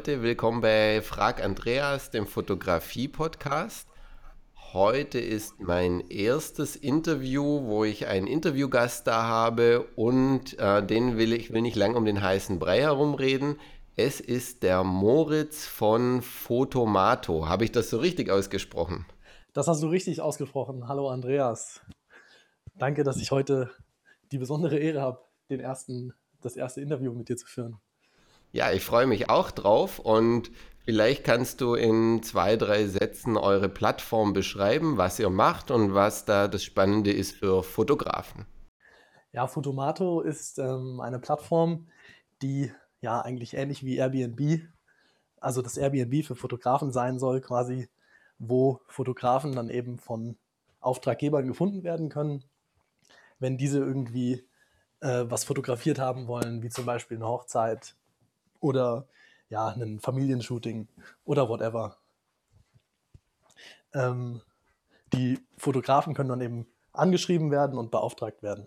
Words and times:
Leute, 0.00 0.22
willkommen 0.22 0.62
bei 0.62 1.02
Frag 1.02 1.44
Andreas, 1.44 2.10
dem 2.10 2.26
Fotografie-Podcast. 2.26 3.86
Heute 4.72 5.18
ist 5.20 5.60
mein 5.60 6.00
erstes 6.08 6.74
Interview, 6.74 7.66
wo 7.66 7.84
ich 7.84 8.06
einen 8.06 8.26
Interviewgast 8.26 9.06
da 9.06 9.24
habe 9.24 9.86
und 9.96 10.58
äh, 10.58 10.82
den 10.82 11.18
will 11.18 11.34
ich 11.34 11.52
will 11.52 11.60
nicht 11.60 11.76
lang 11.76 11.96
um 11.96 12.06
den 12.06 12.22
heißen 12.22 12.58
Brei 12.58 12.80
herumreden. 12.80 13.58
Es 13.94 14.20
ist 14.20 14.62
der 14.62 14.84
Moritz 14.84 15.66
von 15.66 16.22
Fotomato. 16.22 17.46
Habe 17.46 17.64
ich 17.64 17.72
das 17.72 17.90
so 17.90 17.98
richtig 17.98 18.30
ausgesprochen? 18.30 19.04
Das 19.52 19.68
hast 19.68 19.82
du 19.82 19.88
richtig 19.88 20.22
ausgesprochen. 20.22 20.88
Hallo 20.88 21.10
Andreas. 21.10 21.82
Danke, 22.74 23.04
dass 23.04 23.18
ich 23.18 23.32
heute 23.32 23.70
die 24.32 24.38
besondere 24.38 24.78
Ehre 24.78 25.02
habe, 25.02 25.20
den 25.50 25.60
ersten, 25.60 26.14
das 26.40 26.56
erste 26.56 26.80
Interview 26.80 27.12
mit 27.12 27.28
dir 27.28 27.36
zu 27.36 27.46
führen. 27.46 27.76
Ja, 28.52 28.72
ich 28.72 28.84
freue 28.84 29.06
mich 29.06 29.30
auch 29.30 29.52
drauf 29.52 30.00
und 30.00 30.50
vielleicht 30.84 31.22
kannst 31.22 31.60
du 31.60 31.74
in 31.74 32.22
zwei, 32.24 32.56
drei 32.56 32.86
Sätzen 32.86 33.36
eure 33.36 33.68
Plattform 33.68 34.32
beschreiben, 34.32 34.96
was 34.96 35.20
ihr 35.20 35.30
macht 35.30 35.70
und 35.70 35.94
was 35.94 36.24
da 36.24 36.48
das 36.48 36.64
Spannende 36.64 37.12
ist 37.12 37.36
für 37.36 37.62
Fotografen. 37.62 38.46
Ja, 39.32 39.46
Fotomato 39.46 40.20
ist 40.20 40.58
ähm, 40.58 41.00
eine 41.00 41.20
Plattform, 41.20 41.86
die 42.42 42.72
ja 43.00 43.20
eigentlich 43.20 43.54
ähnlich 43.54 43.84
wie 43.84 43.96
Airbnb, 43.98 44.62
also 45.40 45.62
das 45.62 45.76
Airbnb 45.76 46.24
für 46.24 46.34
Fotografen 46.34 46.90
sein 46.90 47.20
soll, 47.20 47.40
quasi, 47.40 47.88
wo 48.38 48.80
Fotografen 48.88 49.54
dann 49.54 49.70
eben 49.70 49.98
von 49.98 50.36
Auftraggebern 50.80 51.46
gefunden 51.46 51.84
werden 51.84 52.08
können, 52.08 52.42
wenn 53.38 53.56
diese 53.56 53.78
irgendwie 53.78 54.44
äh, 55.00 55.24
was 55.28 55.44
fotografiert 55.44 56.00
haben 56.00 56.26
wollen, 56.26 56.64
wie 56.64 56.68
zum 56.68 56.84
Beispiel 56.84 57.18
eine 57.18 57.28
Hochzeit 57.28 57.94
oder 58.60 59.06
ja, 59.48 59.68
ein 59.68 59.98
Familienshooting 60.00 60.88
oder 61.24 61.48
whatever. 61.48 61.96
Ähm, 63.92 64.40
die 65.12 65.40
Fotografen 65.56 66.14
können 66.14 66.28
dann 66.28 66.40
eben 66.40 66.66
angeschrieben 66.92 67.50
werden 67.50 67.78
und 67.78 67.90
beauftragt 67.90 68.42
werden. 68.42 68.66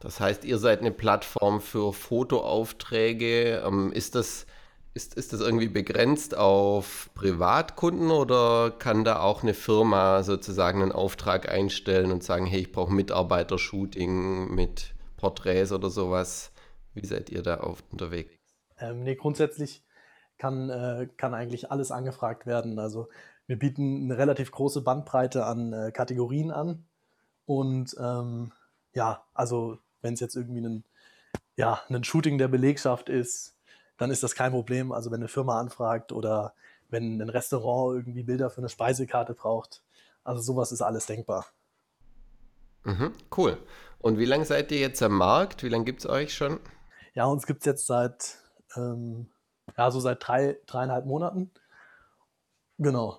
Das 0.00 0.20
heißt, 0.20 0.44
ihr 0.44 0.58
seid 0.58 0.80
eine 0.80 0.90
Plattform 0.90 1.60
für 1.60 1.92
Fotoaufträge. 1.92 3.62
Ähm, 3.64 3.92
ist 3.92 4.14
das, 4.14 4.46
ist, 4.92 5.14
ist 5.14 5.32
das 5.32 5.40
irgendwie 5.40 5.68
begrenzt 5.68 6.36
auf 6.36 7.10
Privatkunden 7.14 8.10
oder 8.10 8.72
kann 8.72 9.04
da 9.04 9.20
auch 9.20 9.42
eine 9.42 9.54
Firma 9.54 10.22
sozusagen 10.22 10.82
einen 10.82 10.92
Auftrag 10.92 11.48
einstellen 11.48 12.12
und 12.12 12.22
sagen, 12.22 12.44
hey, 12.44 12.60
ich 12.60 12.72
brauche 12.72 12.92
Mitarbeiter-Shooting 12.92 14.54
mit 14.54 14.94
Porträts 15.16 15.72
oder 15.72 15.90
sowas? 15.90 16.50
Wie 16.92 17.06
seid 17.06 17.30
ihr 17.30 17.42
da 17.42 17.60
auf, 17.60 17.82
unterwegs? 17.90 18.43
Ähm, 18.78 19.02
nee, 19.02 19.14
grundsätzlich 19.14 19.82
kann, 20.38 20.70
äh, 20.70 21.08
kann 21.16 21.34
eigentlich 21.34 21.70
alles 21.70 21.90
angefragt 21.90 22.46
werden. 22.46 22.78
Also 22.78 23.08
wir 23.46 23.58
bieten 23.58 24.04
eine 24.04 24.18
relativ 24.18 24.50
große 24.50 24.82
Bandbreite 24.82 25.44
an 25.46 25.72
äh, 25.72 25.92
Kategorien 25.92 26.50
an. 26.50 26.84
Und 27.46 27.94
ähm, 28.00 28.52
ja, 28.94 29.24
also 29.34 29.78
wenn 30.02 30.14
es 30.14 30.20
jetzt 30.20 30.36
irgendwie 30.36 30.60
ein, 30.60 30.84
ja, 31.56 31.80
ein 31.88 32.04
Shooting 32.04 32.38
der 32.38 32.48
Belegschaft 32.48 33.08
ist, 33.08 33.54
dann 33.96 34.10
ist 34.10 34.22
das 34.22 34.34
kein 34.34 34.52
Problem. 34.52 34.92
Also 34.92 35.10
wenn 35.10 35.20
eine 35.20 35.28
Firma 35.28 35.60
anfragt 35.60 36.12
oder 36.12 36.54
wenn 36.88 37.20
ein 37.20 37.28
Restaurant 37.28 37.96
irgendwie 37.96 38.22
Bilder 38.22 38.50
für 38.50 38.58
eine 38.58 38.68
Speisekarte 38.68 39.34
braucht. 39.34 39.82
Also 40.24 40.40
sowas 40.40 40.72
ist 40.72 40.80
alles 40.80 41.06
denkbar. 41.06 41.46
Mhm, 42.84 43.12
cool. 43.36 43.58
Und 43.98 44.18
wie 44.18 44.26
lange 44.26 44.44
seid 44.44 44.70
ihr 44.72 44.78
jetzt 44.78 45.02
am 45.02 45.16
Markt? 45.16 45.62
Wie 45.62 45.68
lange 45.68 45.84
gibt 45.84 46.00
es 46.00 46.06
euch 46.06 46.34
schon? 46.34 46.60
Ja, 47.14 47.26
uns 47.26 47.46
gibt 47.46 47.60
es 47.60 47.66
jetzt 47.66 47.86
seit 47.86 48.38
ähm, 48.76 49.26
ja, 49.76 49.90
so 49.90 50.00
seit 50.00 50.26
drei, 50.26 50.58
dreieinhalb 50.66 51.06
Monaten. 51.06 51.50
Genau. 52.78 53.18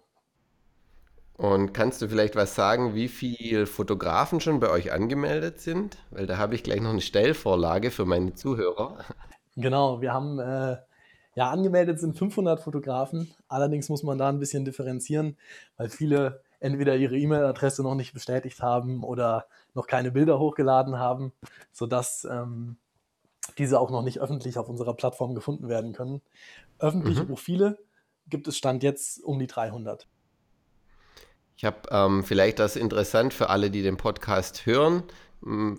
Und 1.38 1.74
kannst 1.74 2.02
du 2.02 2.08
vielleicht 2.08 2.36
was 2.36 2.56
sagen, 2.56 2.96
wie 2.96 3.10
viele 3.10 3.66
Fotografen 3.66 4.40
schon 4.40 4.62
bei 4.62 4.70
euch 4.70 4.94
angemeldet 4.94 5.60
sind? 5.60 5.98
Weil 6.12 6.28
da 6.28 6.38
habe 6.38 6.56
ich 6.56 6.64
gleich 6.64 6.80
noch 6.80 6.92
eine 6.92 7.02
Stellvorlage 7.02 7.92
für 7.92 8.06
meine 8.06 8.34
Zuhörer. 8.36 8.98
Genau, 9.58 10.02
wir 10.02 10.14
haben 10.14 10.40
äh, 10.40 10.78
ja 11.36 11.50
angemeldet 11.50 12.00
sind 12.00 12.18
500 12.18 12.62
Fotografen. 12.62 13.34
Allerdings 13.50 13.90
muss 13.90 14.04
man 14.04 14.18
da 14.18 14.30
ein 14.30 14.40
bisschen 14.40 14.64
differenzieren, 14.64 15.38
weil 15.78 15.90
viele 15.90 16.42
entweder 16.62 16.96
ihre 16.96 17.18
E-Mail-Adresse 17.18 17.84
noch 17.84 17.96
nicht 17.96 18.14
bestätigt 18.14 18.62
haben 18.62 19.04
oder 19.04 19.46
noch 19.74 19.88
keine 19.88 20.12
Bilder 20.12 20.40
hochgeladen 20.40 21.00
haben, 21.00 21.34
sodass 21.74 22.26
ähm, 22.30 22.78
diese 23.58 23.80
auch 23.80 23.92
noch 23.92 24.02
nicht 24.02 24.20
öffentlich 24.20 24.58
auf 24.58 24.70
unserer 24.70 24.94
Plattform 24.94 25.36
gefunden 25.36 25.70
werden 25.70 25.94
können. 25.94 26.22
Öffentliche 26.80 27.24
mhm. 27.24 27.28
Profile 27.28 27.78
gibt 28.28 28.48
es 28.48 28.58
Stand 28.58 28.84
jetzt 28.84 29.24
um 29.24 29.40
die 29.40 29.48
300. 29.48 30.08
Ich 31.58 31.64
habe 31.64 31.78
ähm, 31.90 32.24
vielleicht 32.24 32.60
das 32.60 32.76
interessant 32.76 33.34
für 33.34 33.50
alle, 33.50 33.72
die 33.72 33.82
den 33.82 33.98
Podcast 33.98 34.66
hören. 34.66 35.04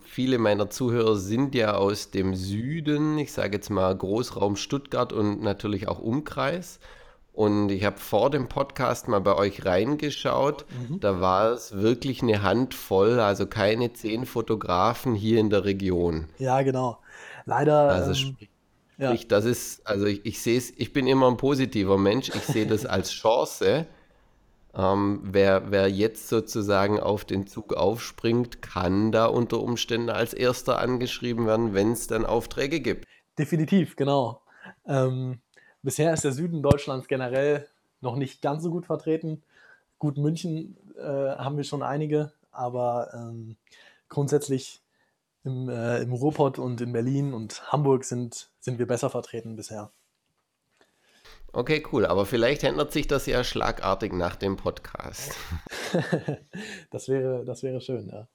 Viele 0.05 0.38
meiner 0.38 0.71
Zuhörer 0.71 1.16
sind 1.16 1.55
ja 1.55 1.75
aus 1.75 2.10
dem 2.12 2.34
Süden, 2.34 3.19
ich 3.19 3.32
sage 3.32 3.56
jetzt 3.56 3.69
mal 3.69 3.97
Großraum 3.97 4.56
Stuttgart 4.56 5.12
und 5.12 5.43
natürlich 5.43 5.88
auch 5.88 5.99
Umkreis. 5.99 6.78
Und 7.32 7.71
ich 7.71 7.84
habe 7.84 7.99
vor 7.99 8.31
dem 8.31 8.49
Podcast 8.49 9.09
mal 9.09 9.21
bei 9.21 9.34
euch 9.34 9.66
reingeschaut. 9.66 10.65
Mhm. 10.88 11.00
Da 11.00 11.21
war 11.21 11.50
es 11.53 11.76
wirklich 11.76 12.22
eine 12.22 12.43
Handvoll, 12.43 13.21
also 13.21 13.47
keine 13.47 13.93
zehn 13.93 14.25
Fotografen 14.25 15.15
hier 15.15 15.38
in 15.38 15.50
der 15.50 15.66
Region. 15.66 16.28
Ja, 16.38 16.62
genau. 16.62 16.99
Leider. 17.46 17.88
Also 17.88 18.10
ähm, 18.10 18.14
sprich, 18.14 18.50
ja. 18.98 19.14
das 19.28 19.44
ist, 19.46 19.86
also 19.86 20.06
ich, 20.06 20.24
ich 20.26 20.42
sehe 20.42 20.58
es, 20.58 20.70
ich 20.70 20.92
bin 20.92 21.06
immer 21.06 21.28
ein 21.28 21.38
positiver 21.38 21.96
Mensch. 21.96 22.28
Ich 22.28 22.42
sehe 22.42 22.66
das 22.66 22.84
als 22.84 23.10
Chance. 23.12 23.86
Ähm, 24.74 25.20
wer, 25.22 25.70
wer 25.70 25.88
jetzt 25.88 26.28
sozusagen 26.28 27.00
auf 27.00 27.24
den 27.24 27.46
Zug 27.46 27.72
aufspringt, 27.72 28.60
kann 28.60 29.10
da 29.10 29.24
unter 29.24 29.60
Umständen 29.60 30.10
als 30.10 30.34
erster 30.34 30.78
angeschrieben 30.78 31.46
werden, 31.46 31.72
wenn 31.72 31.92
es 31.92 32.06
dann 32.06 32.26
Aufträge 32.26 32.80
gibt. 32.80 33.06
Definitiv, 33.38 33.96
genau. 33.96 34.42
Ähm, 34.86 35.40
Bisher 35.86 36.12
ist 36.12 36.24
der 36.24 36.32
Süden 36.32 36.64
Deutschlands 36.64 37.06
generell 37.06 37.68
noch 38.00 38.16
nicht 38.16 38.42
ganz 38.42 38.64
so 38.64 38.72
gut 38.72 38.86
vertreten. 38.86 39.44
Gut, 40.00 40.16
München 40.16 40.76
äh, 40.98 41.00
haben 41.00 41.56
wir 41.56 41.62
schon 41.62 41.84
einige, 41.84 42.32
aber 42.50 43.14
ähm, 43.14 43.56
grundsätzlich 44.08 44.82
im, 45.46 45.68
äh, 45.68 46.02
im 46.02 46.12
Ruhrpott 46.12 46.58
und 46.58 46.80
in 46.80 46.92
Berlin 46.92 47.32
und 47.32 47.72
Hamburg 47.72 48.04
sind, 48.04 48.50
sind 48.58 48.78
wir 48.78 48.86
besser 48.86 49.08
vertreten 49.08 49.56
bisher. 49.56 49.92
Okay, 51.52 51.82
cool. 51.92 52.04
Aber 52.04 52.26
vielleicht 52.26 52.64
ändert 52.64 52.92
sich 52.92 53.06
das 53.06 53.24
ja 53.26 53.42
schlagartig 53.42 54.12
nach 54.12 54.36
dem 54.36 54.56
Podcast. 54.56 55.34
das, 56.90 57.08
wäre, 57.08 57.44
das 57.44 57.62
wäre 57.62 57.80
schön, 57.80 58.08
ja. 58.08 58.28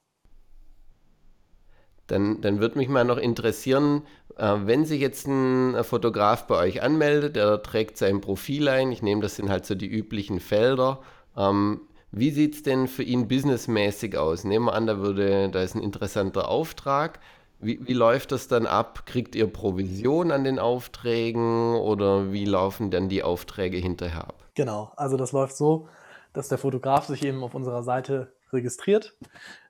Dann, 2.08 2.40
dann 2.40 2.58
würde 2.58 2.78
mich 2.78 2.88
mal 2.88 3.04
noch 3.04 3.18
interessieren, 3.18 4.02
äh, 4.36 4.56
wenn 4.62 4.86
sich 4.86 5.00
jetzt 5.00 5.26
ein 5.28 5.84
Fotograf 5.84 6.46
bei 6.46 6.56
euch 6.56 6.82
anmeldet, 6.82 7.36
der 7.36 7.62
trägt 7.62 7.96
sein 7.96 8.20
Profil 8.20 8.68
ein, 8.68 8.90
ich 8.90 9.02
nehme, 9.02 9.20
das 9.22 9.36
sind 9.36 9.50
halt 9.50 9.66
so 9.66 9.74
die 9.74 9.86
üblichen 9.86 10.40
Felder. 10.40 11.02
Ähm, 11.36 11.82
wie 12.12 12.30
sieht 12.30 12.54
es 12.54 12.62
denn 12.62 12.88
für 12.88 13.02
ihn 13.02 13.26
businessmäßig 13.26 14.18
aus? 14.18 14.44
Nehmen 14.44 14.66
wir 14.66 14.74
an, 14.74 14.86
da, 14.86 14.98
würde, 14.98 15.48
da 15.50 15.62
ist 15.62 15.74
ein 15.74 15.82
interessanter 15.82 16.48
Auftrag. 16.48 17.18
Wie, 17.58 17.86
wie 17.86 17.94
läuft 17.94 18.32
das 18.32 18.48
dann 18.48 18.66
ab? 18.66 19.06
Kriegt 19.06 19.34
ihr 19.34 19.46
Provision 19.46 20.30
an 20.30 20.44
den 20.44 20.58
Aufträgen 20.58 21.74
oder 21.74 22.30
wie 22.30 22.44
laufen 22.44 22.90
dann 22.90 23.08
die 23.08 23.22
Aufträge 23.22 23.78
hinterher 23.78 24.28
ab? 24.28 24.44
Genau, 24.54 24.92
also 24.96 25.16
das 25.16 25.32
läuft 25.32 25.56
so, 25.56 25.88
dass 26.34 26.48
der 26.48 26.58
Fotograf 26.58 27.06
sich 27.06 27.24
eben 27.24 27.42
auf 27.42 27.54
unserer 27.54 27.82
Seite 27.82 28.32
registriert 28.52 29.16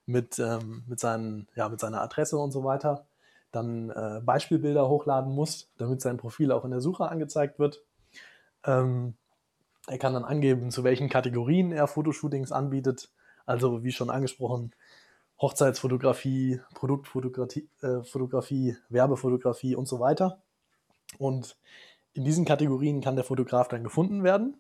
mit, 0.07 0.39
ähm, 0.41 0.83
mit, 0.89 0.99
seinen, 0.99 1.47
ja, 1.55 1.69
mit 1.69 1.79
seiner 1.79 2.01
Adresse 2.01 2.39
und 2.39 2.51
so 2.51 2.65
weiter, 2.65 3.07
dann 3.53 3.91
äh, 3.91 4.21
Beispielbilder 4.25 4.89
hochladen 4.89 5.33
muss, 5.33 5.71
damit 5.79 6.01
sein 6.01 6.17
Profil 6.17 6.51
auch 6.51 6.65
in 6.65 6.73
der 6.73 6.81
Suche 6.81 7.09
angezeigt 7.09 7.59
wird. 7.59 7.83
Ähm, 8.65 9.15
er 9.89 9.99
kann 9.99 10.15
dann 10.15 10.25
angeben, 10.25 10.71
zu 10.71 10.85
welchen 10.85 11.09
Kategorien 11.09 11.73
er 11.73 11.87
Fotoshootings 11.87 12.53
anbietet. 12.53 13.11
Also 13.47 13.83
wie 13.83 13.93
schon 13.93 14.11
angesprochen, 14.11 14.73
Hochzeitsfotografie, 15.41 16.61
Produktfotografie, 16.75 17.69
äh, 17.83 18.03
Fotografie, 18.05 18.77
Werbefotografie 18.89 19.75
und 19.75 19.89
so 19.89 19.99
weiter. 19.99 20.41
Und 21.19 21.57
in 22.13 22.25
diesen 22.25 22.45
Kategorien 22.45 23.01
kann 23.01 23.17
der 23.17 23.25
Fotograf 23.25 23.69
dann 23.69 23.83
gefunden 23.83 24.23
werden. 24.23 24.57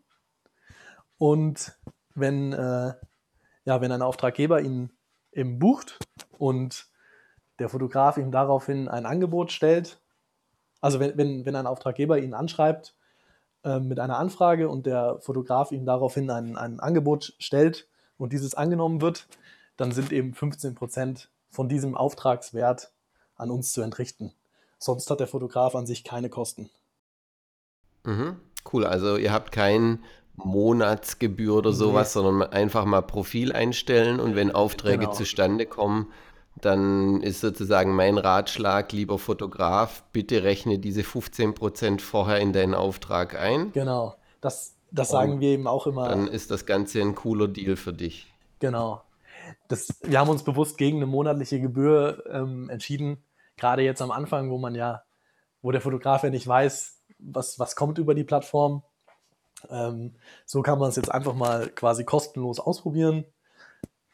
Und 1.19 1.79
wenn, 2.15 2.53
äh, 2.53 2.95
ja, 3.65 3.81
wenn 3.81 3.93
ein 3.93 4.03
Auftraggeber 4.03 4.61
ihn 4.61 4.91
eben 5.33 5.61
bucht 5.61 5.99
und 6.37 6.89
der 7.61 7.69
Fotograf 7.69 8.17
ihm 8.17 8.33
daraufhin 8.33 8.89
ein 8.89 9.07
Angebot 9.07 9.53
stellt, 9.53 10.01
also 10.81 10.99
wenn, 10.99 11.17
wenn, 11.17 11.47
wenn 11.47 11.55
ein 11.55 11.69
Auftraggeber 11.69 12.19
ihn 12.19 12.35
anschreibt 12.35 12.97
äh, 13.65 13.79
mit 13.79 13.99
einer 14.01 14.19
Anfrage 14.19 14.69
und 14.69 14.87
der 14.87 15.19
Fotograf 15.21 15.73
ihm 15.73 15.87
daraufhin 15.87 16.31
ein, 16.31 16.57
ein 16.57 16.81
Angebot 16.81 17.35
stellt 17.39 17.87
und 18.19 18.33
dieses 18.33 18.55
angenommen 18.55 19.01
wird, 19.01 19.27
dann 19.77 19.93
sind 19.93 20.13
eben 20.13 20.35
15 20.35 20.75
Prozent 20.75 21.29
von 21.51 21.69
diesem 21.69 21.97
Auftragswert 21.97 22.93
an 23.37 23.51
uns 23.51 23.73
zu 23.73 23.83
entrichten. 23.83 24.33
Sonst 24.79 25.11
hat 25.11 25.21
der 25.21 25.27
Fotograf 25.27 25.75
an 25.75 25.87
sich 25.87 26.05
keine 26.05 26.29
Kosten. 26.29 26.71
Mhm. 28.05 28.37
Cool, 28.73 28.85
also 28.85 29.17
ihr 29.17 29.33
habt 29.33 29.53
kein 29.53 30.03
Monatsgebühr 30.37 31.57
oder 31.57 31.71
Nee, 31.71 31.77
sowas, 31.77 32.13
sondern 32.13 32.51
einfach 32.53 32.85
mal 32.85 33.03
Profil 33.03 33.53
einstellen 33.53 34.19
und 34.19 34.35
wenn 34.35 34.51
Aufträge 34.51 34.99
genau. 34.99 35.13
zustande 35.13 35.67
kommen, 35.67 36.13
dann 36.61 37.23
ist 37.23 37.41
sozusagen 37.41 37.95
mein 37.95 38.19
Ratschlag, 38.19 38.93
lieber 38.93 39.19
Fotograf, 39.19 40.05
bitte 40.13 40.43
rechne 40.43 40.79
diese 40.79 41.01
15% 41.01 42.01
vorher 42.01 42.39
in 42.41 42.53
deinen 42.53 42.75
Auftrag 42.75 43.39
ein 43.39 43.73
Genau. 43.73 44.17
Das, 44.41 44.77
das 44.91 45.11
und 45.11 45.13
sagen 45.13 45.41
wir 45.41 45.51
eben 45.51 45.67
auch 45.67 45.87
immer. 45.87 46.09
dann 46.09 46.29
ist 46.29 46.51
das 46.51 46.67
Ganze 46.67 47.01
ein 47.01 47.15
cooler 47.15 47.49
Deal 47.49 47.77
für 47.77 47.93
dich. 47.93 48.33
Genau. 48.59 49.03
Das, 49.69 49.99
wir 50.03 50.19
haben 50.19 50.31
uns 50.31 50.45
bewusst 50.45 50.79
gegen 50.79 50.99
eine 50.99 51.07
monatliche 51.07 51.61
Gebühr 51.61 52.25
ähm, 52.31 52.69
entschieden. 52.69 53.25
Gerade 53.57 53.83
jetzt 53.83 54.03
am 54.03 54.11
Anfang, 54.11 54.51
wo 54.51 54.59
man 54.59 54.75
ja, 54.75 55.03
wo 55.63 55.71
der 55.71 55.81
Fotograf 55.81 56.23
ja 56.23 56.31
nicht 56.31 56.47
weiß, 56.47 57.03
was, 57.19 57.59
was 57.59 57.77
kommt 57.77 57.99
über 57.99 58.15
die 58.15 58.25
Plattform. 58.25 58.83
Ähm, 59.71 60.15
so 60.45 60.63
kann 60.63 60.79
man 60.79 60.89
es 60.91 60.97
jetzt 60.97 61.11
einfach 61.11 61.35
mal 61.35 61.69
quasi 61.69 62.05
kostenlos 62.05 62.61
ausprobieren. 62.61 63.25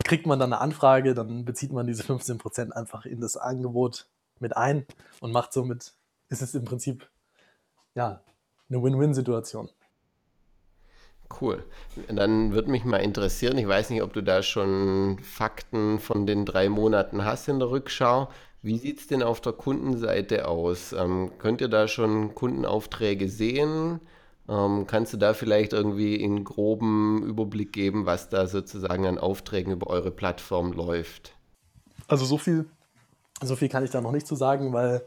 Kriegt 0.05 0.27
man 0.27 0.39
dann 0.39 0.53
eine 0.53 0.63
Anfrage, 0.63 1.15
dann 1.15 1.45
bezieht 1.45 1.73
man 1.73 1.87
diese 1.87 2.03
15% 2.03 2.71
einfach 2.71 3.05
in 3.05 3.21
das 3.21 3.37
Angebot 3.37 4.09
mit 4.41 4.57
ein 4.57 4.87
und 5.21 5.33
macht 5.33 5.53
somit, 5.53 5.95
ist 6.29 6.43
es 6.43 6.55
im 6.55 6.65
Prinzip 6.65 7.09
ja 7.95 8.23
eine 8.69 8.83
Win-Win-Situation. 8.83 9.71
Cool. 11.41 11.65
Dann 12.09 12.53
würde 12.53 12.71
mich 12.71 12.85
mal 12.85 12.99
interessieren, 12.99 13.59
ich 13.59 13.69
weiß 13.69 13.91
nicht, 13.91 14.03
ob 14.03 14.13
du 14.13 14.23
da 14.23 14.43
schon 14.43 15.19
Fakten 15.23 15.99
von 15.99 16.27
den 16.27 16.47
drei 16.47 16.69
Monaten 16.69 17.25
hast 17.25 17.49
in 17.49 17.59
der 17.59 17.71
Rückschau. 17.71 18.29
Wie 18.63 18.79
sieht 18.79 19.01
es 19.01 19.07
denn 19.07 19.23
auf 19.23 19.41
der 19.41 19.53
Kundenseite 19.53 20.49
aus? 20.49 20.93
Ähm, 20.93 21.33
könnt 21.39 21.61
ihr 21.61 21.69
da 21.69 21.87
schon 21.87 22.35
Kundenaufträge 22.35 23.29
sehen? 23.29 24.01
Ähm, 24.49 24.87
kannst 24.87 25.13
du 25.13 25.19
da 25.19 25.35
vielleicht 25.35 25.73
irgendwie 25.73 26.23
einen 26.25 26.43
groben 26.45 27.23
Überblick 27.23 27.73
geben, 27.73 28.07
was 28.07 28.29
da 28.31 28.47
sozusagen 28.47 29.07
an 29.07 29.19
Aufträgen 29.19 29.73
über 29.73 29.89
eure 29.89 30.11
Plattform 30.11 30.73
läuft? 30.73 31.35
Also 32.07 32.25
so 32.25 32.39
viel, 32.39 32.67
so 33.43 33.57
viel 33.57 33.69
kann 33.69 33.85
ich 33.85 33.91
da 33.91 34.01
noch 34.01 34.13
nicht 34.13 34.27
zu 34.27 34.37
sagen, 34.37 34.73
weil, 34.73 35.05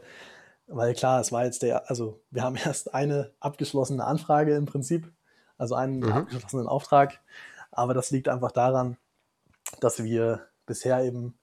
weil 0.68 0.94
klar, 0.94 1.20
es 1.20 1.32
war 1.32 1.44
jetzt 1.44 1.62
der, 1.62 1.90
also 1.90 2.20
wir 2.30 2.42
haben 2.44 2.56
erst 2.64 2.94
eine 2.94 3.32
abgeschlossene 3.40 4.04
Anfrage 4.04 4.54
im 4.54 4.66
Prinzip, 4.66 5.10
also 5.58 5.74
einen 5.74 6.02
Mhm. 6.02 6.12
abgeschlossenen 6.12 6.68
Auftrag, 6.68 7.20
aber 7.72 7.94
das 7.94 8.10
liegt 8.12 8.28
einfach 8.28 8.52
daran, 8.52 8.96
dass 9.80 10.04
wir 10.04 10.46
bisher 10.66 11.02
eben 11.04 11.34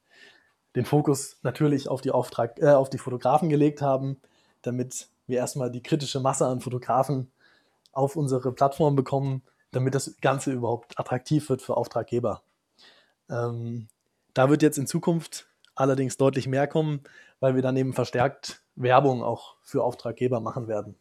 den 0.75 0.85
Fokus 0.85 1.37
natürlich 1.41 1.89
auf 1.89 1.99
die 1.99 2.11
Auftrag, 2.11 2.59
äh, 2.59 2.69
auf 2.71 2.89
die 2.89 2.97
Fotografen 2.97 3.49
gelegt 3.49 3.81
haben, 3.81 4.21
damit 4.61 5.09
wir 5.27 5.37
erstmal 5.37 5.71
die 5.71 5.83
kritische 5.83 6.19
Masse 6.19 6.45
an 6.45 6.61
Fotografen 6.61 7.31
auf 7.91 8.15
unsere 8.15 8.51
Plattform 8.51 8.95
bekommen, 8.95 9.41
damit 9.71 9.95
das 9.95 10.15
Ganze 10.21 10.51
überhaupt 10.51 10.99
attraktiv 10.99 11.49
wird 11.49 11.61
für 11.61 11.77
Auftraggeber. 11.77 12.41
Ähm, 13.29 13.87
da 14.33 14.49
wird 14.49 14.61
jetzt 14.61 14.77
in 14.77 14.87
Zukunft 14.87 15.47
allerdings 15.75 16.17
deutlich 16.17 16.47
mehr 16.47 16.67
kommen, 16.67 17.01
weil 17.39 17.55
wir 17.55 17.61
dann 17.61 17.77
eben 17.77 17.93
verstärkt 17.93 18.61
Werbung 18.75 19.23
auch 19.23 19.55
für 19.61 19.83
Auftraggeber 19.83 20.39
machen 20.39 20.67
werden. 20.67 20.95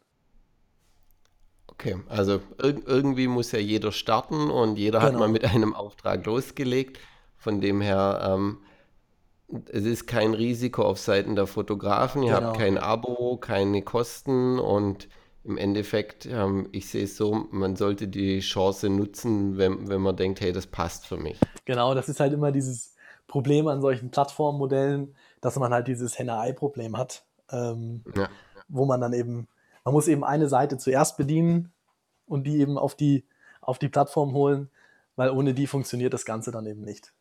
Okay, 1.67 1.97
also 2.09 2.41
irg 2.61 2.81
irgendwie 2.85 3.27
muss 3.27 3.51
ja 3.53 3.59
jeder 3.59 3.91
starten 3.91 4.49
und 4.49 4.77
jeder 4.77 5.01
hat 5.01 5.13
mal 5.13 5.19
Genau, 5.19 5.31
mit 5.31 5.45
einem 5.45 5.73
Auftrag 5.73 6.25
losgelegt. 6.25 6.99
Von 7.37 7.61
dem 7.61 7.79
her, 7.79 8.19
ähm, 8.21 8.57
es 9.71 9.85
ist 9.85 10.05
kein 10.05 10.33
Risiko 10.33 10.83
auf 10.83 10.99
Seiten 10.99 11.35
der 11.35 11.47
Fotografen. 11.47 12.21
Ihr 12.23 12.33
habt 12.33 12.53
genau, 12.53 12.57
kein 12.57 12.77
Abo, 12.77 13.37
keine 13.37 13.81
Kosten 13.81 14.59
und 14.59 15.07
im 15.49 15.57
Endeffekt, 15.57 16.27
ähm, 16.27 16.69
ich 16.71 16.87
sehe 16.89 17.05
es 17.05 17.17
so, 17.17 17.47
man 17.49 17.75
sollte 17.75 18.07
die 18.07 18.39
Chance 18.39 18.87
nutzen, 18.87 19.57
wenn, 19.57 19.89
wenn 19.89 19.99
man 19.99 20.15
denkt, 20.15 20.41
hey, 20.41 20.51
das 20.53 20.67
passt 20.67 21.07
für 21.07 21.17
mich. 21.17 21.39
genau. 21.65 21.95
Das 21.95 22.07
ist 22.07 22.19
halt 22.19 22.33
immer 22.33 22.51
dieses 22.51 22.95
Problem 23.25 23.67
an 23.67 23.81
solchen 23.81 24.11
Plattformmodellen, 24.11 25.15
dass 25.41 25.55
man 25.57 25.73
halt 25.73 25.87
dieses 25.87 26.19
Henne-Ei-Problem 26.19 26.97
hat, 26.97 27.25
ähm, 27.51 28.03
Ja, 28.15 28.29
wo 28.67 28.85
man 28.85 29.01
dann 29.01 29.13
eben, 29.13 29.47
man 29.83 29.93
muss 29.95 30.07
eben 30.07 30.23
eine 30.23 30.47
Seite 30.47 30.77
zuerst 30.77 31.17
bedienen 31.17 31.71
und 32.27 32.45
die 32.45 32.59
eben 32.59 32.77
auf 32.77 32.93
die, 32.93 33.25
auf 33.59 33.79
die 33.79 33.89
Plattform 33.89 34.33
holen, 34.33 34.69
weil 35.15 35.31
ohne 35.31 35.55
die 35.55 35.65
funktioniert 35.65 36.13
das 36.13 36.25
Ganze 36.25 36.51
dann 36.51 36.67
eben 36.67 36.81
nicht. 36.81 37.11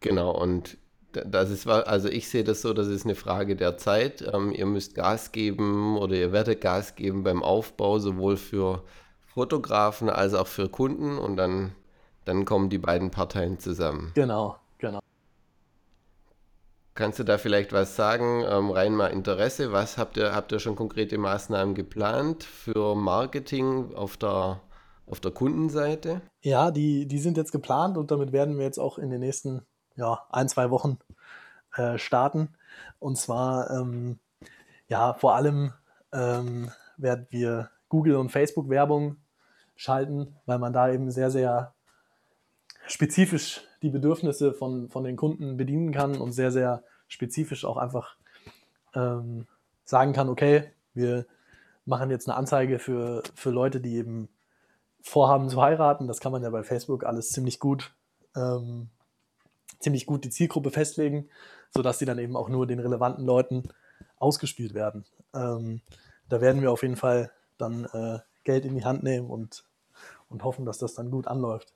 genau. 0.00 0.30
Und 0.34 0.78
das 1.12 1.50
ist, 1.50 1.66
also 1.66 2.08
ich 2.08 2.28
sehe 2.28 2.44
das 2.44 2.62
so, 2.62 2.72
das 2.72 2.86
ist 2.86 3.04
eine 3.04 3.14
Frage 3.14 3.56
der 3.56 3.76
Zeit. 3.76 4.22
Ähm, 4.32 4.52
ihr 4.52 4.66
müsst 4.66 4.94
Gas 4.94 5.32
geben 5.32 5.96
oder 5.98 6.14
ihr 6.14 6.32
werdet 6.32 6.60
Gas 6.60 6.94
geben 6.94 7.22
beim 7.22 7.42
Aufbau, 7.42 7.98
sowohl 7.98 8.36
für 8.36 8.82
Fotografen 9.26 10.08
als 10.08 10.34
auch 10.34 10.46
für 10.46 10.68
Kunden 10.68 11.18
und 11.18 11.36
dann, 11.36 11.72
dann 12.24 12.44
kommen 12.44 12.68
die 12.68 12.78
beiden 12.78 13.10
Parteien 13.10 13.58
zusammen. 13.58 14.12
Genau, 14.14 14.56
genau. 14.78 15.00
Kannst 16.94 17.18
du 17.18 17.24
da 17.24 17.38
vielleicht 17.38 17.72
was 17.72 17.96
sagen, 17.96 18.44
ähm, 18.48 18.70
rein 18.70 18.94
mal 18.94 19.08
Interesse? 19.08 19.72
Was 19.72 19.96
habt 19.96 20.16
ihr, 20.16 20.34
habt 20.34 20.52
ihr 20.52 20.58
schon 20.58 20.76
konkrete 20.76 21.18
Maßnahmen 21.18 21.74
geplant 21.74 22.44
für 22.44 22.94
Marketing 22.94 23.94
auf 23.94 24.16
der, 24.16 24.60
auf 25.06 25.20
der 25.20 25.30
Kundenseite? 25.30 26.20
Ja, 26.42 26.70
die, 26.70 27.06
die 27.06 27.18
sind 27.18 27.36
jetzt 27.36 27.52
geplant 27.52 27.96
und 27.96 28.10
damit 28.10 28.32
werden 28.32 28.58
wir 28.58 28.64
jetzt 28.64 28.78
auch 28.78 28.98
in 28.98 29.10
den 29.10 29.20
nächsten 29.20 29.62
ja, 30.00 30.26
ein, 30.30 30.48
zwei 30.48 30.70
Wochen 30.70 30.98
äh, 31.76 31.98
starten. 31.98 32.48
Und 32.98 33.16
zwar, 33.16 33.70
ähm, 33.70 34.18
ja, 34.88 35.14
vor 35.14 35.34
allem 35.34 35.72
ähm, 36.12 36.70
werden 36.96 37.26
wir 37.30 37.70
Google- 37.88 38.16
und 38.16 38.30
Facebook-Werbung 38.30 39.16
schalten, 39.76 40.36
weil 40.46 40.58
man 40.58 40.72
da 40.72 40.90
eben 40.90 41.10
sehr, 41.10 41.30
sehr 41.30 41.74
spezifisch 42.86 43.62
die 43.82 43.90
Bedürfnisse 43.90 44.52
von, 44.52 44.88
von 44.88 45.04
den 45.04 45.16
Kunden 45.16 45.56
bedienen 45.56 45.92
kann 45.92 46.16
und 46.16 46.32
sehr, 46.32 46.50
sehr 46.50 46.82
spezifisch 47.06 47.64
auch 47.64 47.76
einfach 47.76 48.16
ähm, 48.94 49.46
sagen 49.84 50.12
kann, 50.12 50.28
okay, 50.28 50.72
wir 50.94 51.26
machen 51.84 52.10
jetzt 52.10 52.28
eine 52.28 52.36
Anzeige 52.36 52.78
für, 52.78 53.22
für 53.34 53.50
Leute, 53.50 53.80
die 53.80 53.96
eben 53.96 54.28
vorhaben 55.02 55.48
zu 55.48 55.62
heiraten. 55.62 56.08
Das 56.08 56.20
kann 56.20 56.32
man 56.32 56.42
ja 56.42 56.50
bei 56.50 56.62
Facebook 56.62 57.04
alles 57.04 57.30
ziemlich 57.30 57.58
gut, 57.58 57.94
ähm, 58.36 58.90
ziemlich 59.78 60.06
gut 60.06 60.24
die 60.24 60.30
Zielgruppe 60.30 60.70
festlegen, 60.70 61.28
sodass 61.70 61.98
die 61.98 62.04
dann 62.04 62.18
eben 62.18 62.36
auch 62.36 62.48
nur 62.48 62.66
den 62.66 62.80
relevanten 62.80 63.24
Leuten 63.24 63.68
ausgespielt 64.16 64.74
werden. 64.74 65.04
Ähm, 65.34 65.80
da 66.28 66.40
werden 66.40 66.62
wir 66.62 66.70
auf 66.72 66.82
jeden 66.82 66.96
Fall 66.96 67.30
dann 67.58 67.84
äh, 67.86 68.18
Geld 68.44 68.64
in 68.64 68.74
die 68.74 68.84
Hand 68.84 69.02
nehmen 69.02 69.30
und, 69.30 69.64
und 70.28 70.44
hoffen, 70.44 70.64
dass 70.64 70.78
das 70.78 70.94
dann 70.94 71.10
gut 71.10 71.26
anläuft. 71.26 71.72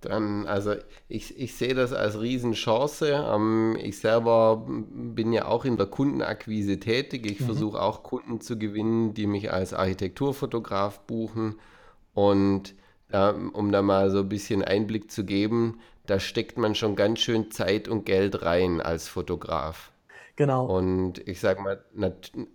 Dann, 0.00 0.46
also 0.46 0.74
ich, 1.08 1.38
ich 1.38 1.54
sehe 1.56 1.74
das 1.74 1.92
als 1.92 2.18
Riesenchance. 2.20 3.06
Ähm, 3.08 3.76
ich 3.78 3.98
selber 3.98 4.64
bin 4.66 5.32
ja 5.32 5.44
auch 5.46 5.66
in 5.66 5.76
der 5.76 5.86
Kundenakquise 5.86 6.80
tätig. 6.80 7.26
Ich 7.30 7.40
Mhm. 7.40 7.44
versuche 7.44 7.80
auch 7.82 8.02
Kunden 8.02 8.40
zu 8.40 8.58
gewinnen, 8.58 9.12
die 9.12 9.26
mich 9.26 9.52
als 9.52 9.74
Architekturfotograf 9.74 11.00
buchen. 11.00 11.56
Und 12.14 12.74
da, 13.10 13.30
um 13.30 13.72
da 13.72 13.82
mal 13.82 14.10
so 14.10 14.20
ein 14.20 14.28
bisschen 14.28 14.62
Einblick 14.62 15.10
zu 15.10 15.24
geben, 15.24 15.80
da 16.06 16.18
steckt 16.18 16.58
man 16.58 16.74
schon 16.74 16.96
ganz 16.96 17.20
schön 17.20 17.50
Zeit 17.50 17.88
und 17.88 18.04
Geld 18.04 18.42
rein 18.42 18.80
als 18.80 19.08
Fotograf. 19.08 19.92
Genau, 20.36 20.64
Und 20.64 21.26
ich 21.28 21.38
sag 21.38 21.60
mal, 21.60 21.84
am 22.00 22.14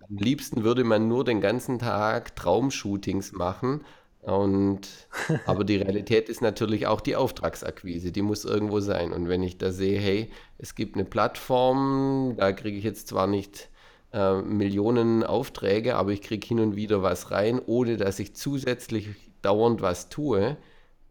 liebsten 0.10 0.64
würde 0.64 0.84
man 0.84 1.08
nur 1.08 1.24
den 1.24 1.40
ganzen 1.40 1.78
Tag 1.78 2.36
Traumshootings 2.36 3.32
machen. 3.34 3.86
Und, 4.22 4.88
aber 5.46 5.64
die 5.64 5.76
Realität 5.76 6.28
ist 6.28 6.42
natürlich 6.42 6.88
auch 6.88 7.00
die 7.00 7.16
Auftragsakquise, 7.16 8.12
die 8.12 8.24
muss 8.24 8.44
irgendwo 8.44 8.80
sein. 8.80 9.14
Und 9.14 9.30
wenn 9.30 9.44
ich 9.44 9.60
da 9.60 9.72
sehe, 9.72 10.00
hey, 10.00 10.32
es 10.58 10.74
gibt 10.74 10.96
eine 10.96 11.06
Plattform, 11.06 12.34
da 12.38 12.54
kriege 12.54 12.78
ich 12.78 12.84
jetzt 12.84 13.08
zwar 13.08 13.28
nicht 13.28 13.70
äh, 14.14 14.42
Millionen 14.42 15.24
Aufträge, 15.24 15.96
aber 15.96 16.12
ich 16.12 16.24
kriege 16.24 16.48
hin 16.48 16.60
und 16.60 16.76
wieder 16.76 17.04
was 17.04 17.30
rein, 17.30 17.62
ohne 17.64 17.98
dass 17.98 18.18
ich 18.18 18.36
zusätzlich 18.36 19.10
dauernd 19.46 19.82
was 19.82 20.10
tue, 20.10 20.58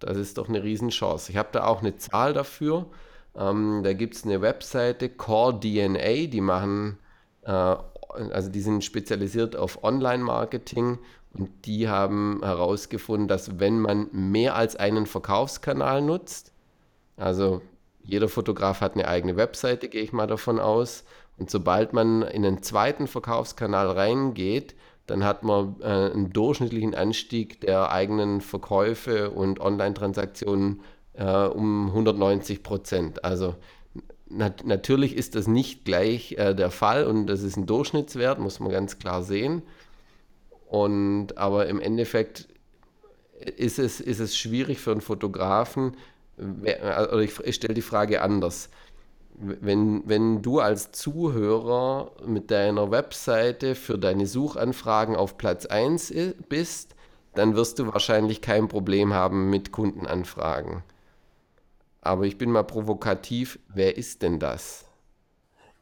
das 0.00 0.16
ist 0.16 0.38
doch 0.38 0.48
eine 0.48 0.62
Riesenchance. 0.62 1.30
Ich 1.30 1.38
habe 1.38 1.48
da 1.52 1.64
auch 1.64 1.80
eine 1.80 1.96
Zahl 1.96 2.34
dafür. 2.34 2.86
Ähm, 3.36 3.82
da 3.82 3.92
gibt 3.92 4.14
es 4.14 4.24
eine 4.24 4.42
Webseite, 4.42 5.08
Core 5.08 5.58
DNA, 5.60 6.26
die 6.26 6.40
machen, 6.40 6.98
äh, 7.42 7.50
also 7.50 8.50
die 8.50 8.60
sind 8.60 8.84
spezialisiert 8.84 9.56
auf 9.56 9.82
Online-Marketing 9.82 10.98
und 11.32 11.50
die 11.64 11.88
haben 11.88 12.40
herausgefunden, 12.42 13.28
dass 13.28 13.58
wenn 13.58 13.80
man 13.80 14.08
mehr 14.12 14.54
als 14.54 14.76
einen 14.76 15.06
Verkaufskanal 15.06 16.02
nutzt, 16.02 16.52
also 17.16 17.62
jeder 18.02 18.28
Fotograf 18.28 18.80
hat 18.80 18.94
eine 18.94 19.08
eigene 19.08 19.36
Webseite, 19.36 19.88
gehe 19.88 20.02
ich 20.02 20.12
mal 20.12 20.26
davon 20.26 20.60
aus. 20.60 21.04
Und 21.36 21.50
sobald 21.50 21.92
man 21.92 22.22
in 22.22 22.44
einen 22.44 22.62
zweiten 22.62 23.06
Verkaufskanal 23.06 23.90
reingeht, 23.90 24.74
dann 25.06 25.24
hat 25.24 25.42
man 25.42 25.76
äh, 25.80 25.84
einen 25.84 26.32
durchschnittlichen 26.32 26.94
Anstieg 26.94 27.60
der 27.60 27.92
eigenen 27.92 28.40
Verkäufe 28.40 29.30
und 29.30 29.60
Online-Transaktionen 29.60 30.80
äh, 31.14 31.24
um 31.24 31.88
190 31.88 32.62
Prozent. 32.62 33.24
Also 33.24 33.54
nat 34.28 34.64
natürlich 34.64 35.16
ist 35.16 35.34
das 35.34 35.46
nicht 35.46 35.84
gleich 35.84 36.32
äh, 36.32 36.54
der 36.54 36.70
Fall 36.70 37.06
und 37.06 37.26
das 37.26 37.42
ist 37.42 37.56
ein 37.56 37.66
Durchschnittswert, 37.66 38.38
muss 38.38 38.60
man 38.60 38.70
ganz 38.70 38.98
klar 38.98 39.22
sehen. 39.22 39.62
Und 40.66 41.36
aber 41.38 41.66
im 41.66 41.80
Endeffekt 41.80 42.48
ist 43.56 43.78
es, 43.78 44.00
ist 44.00 44.20
es 44.20 44.36
schwierig 44.36 44.80
für 44.80 44.92
einen 44.92 45.02
Fotografen, 45.02 45.96
oder 46.36 47.20
ich, 47.20 47.38
ich 47.40 47.54
stelle 47.54 47.74
die 47.74 47.82
Frage 47.82 48.22
anders. 48.22 48.70
Wenn, 49.34 50.08
wenn 50.08 50.42
du 50.42 50.60
als 50.60 50.92
Zuhörer 50.92 52.12
mit 52.24 52.50
deiner 52.50 52.90
Webseite 52.90 53.74
für 53.74 53.98
deine 53.98 54.26
Suchanfragen 54.26 55.16
auf 55.16 55.36
Platz 55.38 55.66
1 55.66 56.14
bist, 56.48 56.94
dann 57.34 57.56
wirst 57.56 57.78
du 57.78 57.92
wahrscheinlich 57.92 58.40
kein 58.40 58.68
Problem 58.68 59.12
haben 59.12 59.50
mit 59.50 59.72
Kundenanfragen. 59.72 60.82
Aber 62.00 62.24
ich 62.24 62.38
bin 62.38 62.50
mal 62.52 62.62
provokativ, 62.64 63.58
wer 63.68 63.96
ist 63.96 64.22
denn 64.22 64.38
das? 64.38 64.84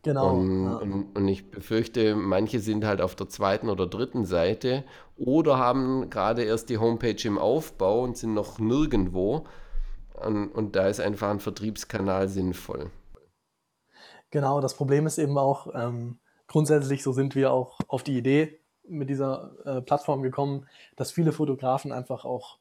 Genau. 0.02 0.30
Und, 0.30 0.64
Ja. 0.64 0.76
und, 0.76 1.16
und 1.16 1.28
ich 1.28 1.50
befürchte, 1.50 2.16
manche 2.16 2.58
sind 2.60 2.84
halt 2.84 3.00
auf 3.00 3.14
der 3.14 3.28
zweiten 3.28 3.68
oder 3.68 3.86
dritten 3.86 4.24
Seite 4.24 4.84
oder 5.16 5.58
haben 5.58 6.10
gerade 6.10 6.42
erst 6.42 6.70
die 6.70 6.78
Homepage 6.78 7.16
im 7.24 7.38
Aufbau 7.38 8.02
und 8.02 8.16
sind 8.16 8.34
noch 8.34 8.58
nirgendwo. 8.58 9.44
Und, 10.14 10.48
und 10.48 10.76
da 10.76 10.88
ist 10.88 11.00
einfach 11.00 11.30
ein 11.30 11.40
Vertriebskanal 11.40 12.28
sinnvoll. 12.28 12.90
Genau, 14.32 14.62
das 14.62 14.74
Problem 14.74 15.06
ist 15.06 15.18
eben 15.18 15.36
auch, 15.36 15.68
ähm, 15.74 16.18
grundsätzlich, 16.48 17.02
so 17.02 17.12
sind 17.12 17.34
wir 17.34 17.52
auch 17.52 17.78
auf 17.86 18.02
die 18.02 18.16
Idee 18.16 18.58
mit 18.88 19.10
dieser 19.10 19.52
äh, 19.66 19.82
Plattform 19.82 20.22
gekommen, 20.22 20.66
dass 20.96 21.12
viele 21.12 21.32
Fotografen 21.32 21.92
einfach 21.92 22.24
auch 22.24 22.56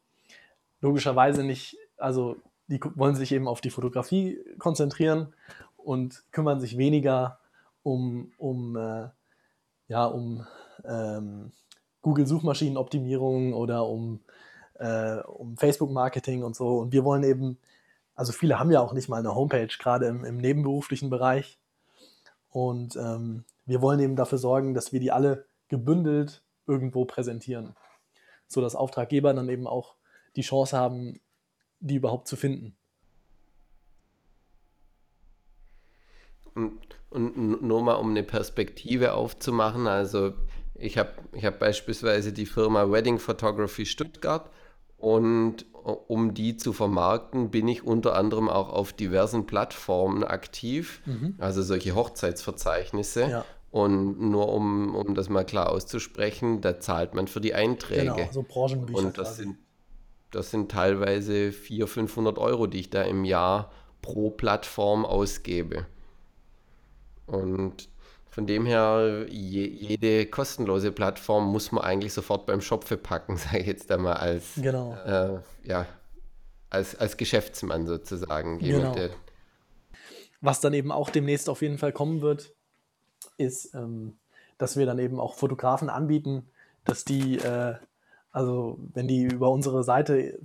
logischerweise 0.81 1.43
nicht, 1.45 1.77
also 1.97 2.35
die 2.67 2.81
wollen 2.95 3.15
sich 3.15 3.31
eben 3.31 3.47
auf 3.47 3.61
die 3.61 3.69
Fotografie 3.69 4.37
konzentrieren 4.59 5.33
und 5.77 6.23
kümmern 6.33 6.59
sich 6.59 6.77
weniger 6.77 7.39
um, 7.83 8.33
um, 8.37 8.75
äh, 8.75 9.07
ja, 9.87 10.05
um 10.05 10.45
ähm, 10.83 11.53
Google-Suchmaschinenoptimierung 12.01 13.53
oder 13.53 13.87
um, 13.87 14.19
äh, 14.75 15.19
um 15.19 15.55
Facebook-Marketing 15.55 16.43
und 16.43 16.53
so. 16.53 16.79
Und 16.79 16.91
wir 16.91 17.05
wollen 17.05 17.23
eben, 17.23 17.57
also 18.13 18.33
viele 18.33 18.59
haben 18.59 18.71
ja 18.71 18.81
auch 18.81 18.91
nicht 18.91 19.07
mal 19.07 19.19
eine 19.19 19.35
Homepage, 19.35 19.73
gerade 19.79 20.07
im, 20.07 20.25
im 20.25 20.35
nebenberuflichen 20.35 21.09
Bereich. 21.09 21.60
Und 22.51 22.95
ähm, 22.97 23.45
wir 23.65 23.81
wollen 23.81 23.99
eben 23.99 24.15
dafür 24.15 24.37
sorgen, 24.37 24.73
dass 24.73 24.91
wir 24.91 24.99
die 24.99 25.11
alle 25.11 25.45
gebündelt 25.69 26.43
irgendwo 26.67 27.05
präsentieren, 27.05 27.75
sodass 28.47 28.75
Auftraggeber 28.75 29.33
dann 29.33 29.49
eben 29.49 29.67
auch 29.67 29.95
die 30.35 30.41
Chance 30.41 30.77
haben, 30.77 31.19
die 31.79 31.95
überhaupt 31.95 32.27
zu 32.27 32.35
finden. 32.35 32.75
Und, 36.53 36.79
und 37.09 37.61
nur 37.61 37.81
mal 37.81 37.95
um 37.95 38.09
eine 38.09 38.23
Perspektive 38.23 39.13
aufzumachen, 39.13 39.87
also 39.87 40.33
ich 40.75 40.97
habe 40.97 41.13
ich 41.33 41.45
hab 41.45 41.59
beispielsweise 41.59 42.33
die 42.33 42.45
Firma 42.45 42.91
Wedding 42.91 43.19
Photography 43.19 43.85
Stuttgart 43.85 44.49
und 45.01 45.63
äh, 45.85 45.89
um 46.07 46.33
die 46.33 46.57
zu 46.57 46.73
vermarkten, 46.73 47.49
bin 47.51 47.67
ich 47.67 47.83
unter 47.83 48.15
anderem 48.15 48.47
auch 48.49 48.69
auf 48.69 48.93
diversen 48.93 49.45
Plattformen 49.47 50.23
aktiv, 50.23 51.01
Mhm. 51.05 51.35
also 51.39 51.61
solche 51.63 51.95
Hochzeitsverzeichnisse. 51.95 53.29
Ja, 53.29 53.45
Und 53.71 54.19
nur 54.19 54.49
um, 54.53 54.95
um 54.95 55.15
das 55.15 55.29
mal 55.29 55.45
klar 55.45 55.69
auszusprechen, 55.71 56.61
da 56.61 56.79
zahlt 56.79 57.13
man 57.15 57.27
für 57.27 57.39
die 57.41 57.49
genau, 57.49 57.59
Einträge. 57.61 58.29
so 58.31 58.43
Branchenbücher 58.43 58.97
Und 58.99 59.17
das 59.17 59.29
quasi. 59.29 59.43
sind, 59.43 59.57
das 60.31 60.51
sind 60.51 60.71
teilweise 60.71 61.51
400, 61.51 61.89
500 61.89 62.37
Euro, 62.37 62.67
die 62.67 62.79
ich 62.81 62.89
da 62.89 63.01
im 63.03 63.23
Jahr 63.25 63.71
pro 64.01 64.29
Plattform 64.29 65.05
ausgebe. 65.05 65.85
Und 67.27 67.87
von 68.31 68.47
dem 68.47 68.65
her, 68.65 69.25
je, 69.29 69.67
jede 69.67 70.25
kostenlose 70.25 70.93
Plattform 70.93 71.51
muss 71.51 71.73
man 71.73 71.83
eigentlich 71.83 72.13
sofort 72.13 72.45
beim 72.45 72.61
Schopfe 72.61 72.95
packen, 72.95 73.35
sage 73.37 73.59
ich 73.59 73.67
jetzt 73.67 73.91
einmal 73.91 74.15
als, 74.15 74.53
Genau, 74.55 74.95
äh, 75.05 75.39
ja, 75.67 75.85
als, 76.69 76.95
als 76.95 77.17
Geschäftsmann 77.17 77.85
sozusagen. 77.85 78.59
Jemand, 78.61 78.95
genau. 78.95 79.13
Was 80.39 80.61
dann 80.61 80.73
eben 80.73 80.91
auch 80.93 81.09
demnächst 81.09 81.49
auf 81.49 81.61
jeden 81.61 81.77
Fall 81.77 81.91
kommen 81.91 82.21
wird, 82.21 82.55
ist, 83.37 83.75
ähm, 83.75 84.17
dass 84.57 84.77
wir 84.77 84.85
dann 84.85 84.97
eben 84.97 85.19
auch 85.19 85.35
Fotografen 85.35 85.89
anbieten, 85.89 86.49
dass 86.85 87.03
die, 87.03 87.37
äh, 87.37 87.75
also 88.31 88.79
wenn 88.93 89.09
die 89.09 89.23
über 89.23 89.51
unsere 89.51 89.83
Seite 89.83 90.39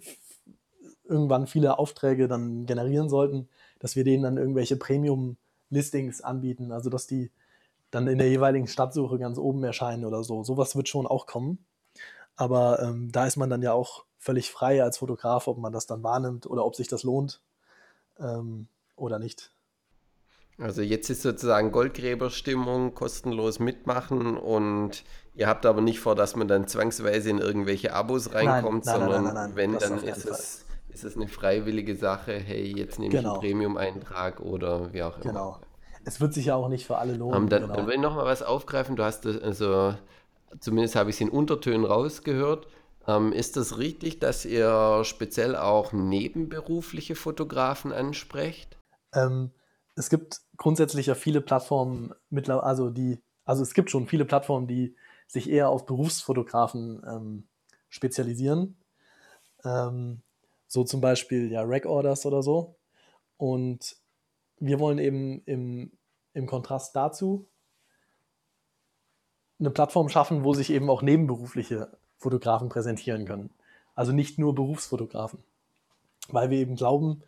irgendwann 1.05 1.47
viele 1.47 1.79
Aufträge 1.79 2.27
dann 2.27 2.67
generieren 2.67 3.09
sollten, 3.09 3.49
dass 3.79 3.95
wir 3.95 4.03
denen 4.03 4.25
dann 4.25 4.39
irgendwelche 4.39 4.77
Premium-Listings 4.77 6.21
anbieten, 6.21 6.73
also 6.73 6.91
dass 6.91 7.07
die 7.07 7.31
dann 7.97 8.07
in 8.09 8.19
der 8.19 8.29
jeweiligen 8.29 8.67
Stadtsuche 8.69 9.19
ganz 9.19 9.39
oben 9.39 9.65
erscheinen 9.65 10.05
oder 10.05 10.23
so. 10.23 10.45
Sowas 10.45 10.77
wird 10.77 10.89
schon 10.89 11.07
auch 11.07 11.27
kommen. 11.27 11.65
Aber 12.37 12.81
ähm, 12.83 13.11
da 13.11 13.27
ist 13.27 13.37
man 13.37 13.49
dann 13.51 13.63
ja 13.63 13.73
auch 13.73 14.05
völlig 14.19 14.51
frei 14.51 14.83
als 14.83 14.99
Fotograf, 14.99 15.49
ob 15.49 15.59
man 15.59 15.73
das 15.73 15.87
dann 15.87 16.03
wahrnimmt 16.03 16.47
oder 16.47 16.65
ob 16.65 16.77
sich 16.77 16.89
das 16.89 17.03
lohnt 17.05 17.41
ähm, 18.19 18.69
oder 18.97 19.19
nicht. 19.19 19.51
also 20.59 20.83
jetzt 20.83 21.11
ist 21.11 21.23
sozusagen 21.23 21.71
Goldgräberstimmung, 21.73 22.95
kostenlos 22.95 23.59
mitmachen 23.59 24.37
und 24.39 25.05
ihr 25.35 25.49
habt 25.49 25.67
aber 25.67 25.81
nicht 25.83 26.01
vor, 26.01 26.15
dass 26.15 26.35
man 26.37 26.49
dann 26.49 26.67
zwangsweise 26.67 27.31
in 27.31 27.39
irgendwelche 27.39 27.93
Abos 27.93 28.33
reinkommt, 28.35 28.87
nein, 28.87 29.01
nein, 29.01 29.11
sondern 29.13 29.35
nein, 29.35 29.57
wenn, 29.57 29.79
dann 29.79 30.03
ist 30.03 30.25
es, 30.25 30.67
ist 30.89 31.05
es 31.05 31.17
eine 31.17 31.29
freiwillige 31.29 31.95
Sache, 31.97 32.33
hey, 32.39 32.75
jetzt 32.77 32.99
nehme 32.99 33.15
ich 33.17 33.21
einen 33.21 33.33
Genau, 33.33 33.41
Premium-Eintrag 33.41 34.41
oder 34.41 34.93
wie 34.93 35.03
auch 35.03 35.19
immer. 35.19 35.33
genau. 35.33 35.66
Es 36.07 36.21
wird 36.21 36.33
sich 36.33 36.47
ja 36.47 36.55
auch 36.55 36.69
nicht 36.69 36.87
für 36.87 36.99
alle 36.99 37.15
lohnen, 37.15 37.49
dann, 37.49 37.63
dann 37.63 37.73
genau. 37.73 37.87
will 37.87 37.95
ich 37.95 38.01
noch 38.01 38.15
mal 38.15 38.25
was 38.25 38.43
aufgreifen. 38.43 38.95
Du 38.95 39.03
hast 39.03 39.25
das, 39.25 39.39
also, 39.43 39.95
zumindest 40.61 40.95
habe 40.95 41.11
ich 41.11 41.17
es 41.17 41.21
in 41.21 41.29
Untertönen 41.29 41.85
rausgehört. 41.85 42.69
Ähm, 43.09 43.33
ist 43.33 43.57
das 43.57 43.79
richtig, 43.79 44.21
dass 44.21 44.45
ihr 44.45 45.03
speziell 45.05 45.57
auch 45.57 45.93
nebenberufliche 45.93 47.17
Fotografen 47.17 47.93
ansprecht? 47.93 48.79
Ähm, 49.15 49.51
es 49.97 50.09
gibt 50.09 50.43
grundsätzlich 50.57 51.07
ja 51.07 51.17
viele 51.17 51.41
Plattformen, 51.41 52.15
also 52.49 52.91
die, 52.91 53.21
also 53.45 53.63
es 53.63 53.75
gibt 53.75 53.91
schon 53.91 54.07
viele 54.07 54.25
Plattformen, 54.25 54.69
die 54.69 54.95
sich 55.27 55.51
eher 55.51 55.71
auf 55.71 55.87
Berufsfotografen 55.87 57.03
ähm, 57.05 57.49
spezialisieren. 57.89 58.77
Ähm, 59.65 60.23
so 60.69 60.85
zum 60.85 61.01
Beispiel 61.01 61.51
ja 61.51 61.63
Rack-Orders 61.63 62.27
oder 62.27 62.43
so. 62.43 62.77
Und 63.37 63.97
wir 64.59 64.81
wollen 64.81 64.99
eben 64.99 65.43
im, 65.45 65.93
im 66.33 66.47
Kontrast 66.47 66.95
dazu 66.97 67.47
eine 69.59 69.71
Plattform 69.71 70.09
schaffen, 70.09 70.45
wo 70.45 70.53
sich 70.53 70.71
eben 70.71 70.91
auch 70.91 71.03
nebenberufliche 71.03 71.97
Fotografen 72.19 72.69
präsentieren 72.69 73.25
können. 73.25 73.51
Also 73.95 74.13
nicht 74.13 74.39
nur 74.39 74.55
Berufsfotografen. 74.55 75.43
Weil 76.29 76.51
wir 76.51 76.59
eben 76.59 76.77
glauben, 76.77 77.23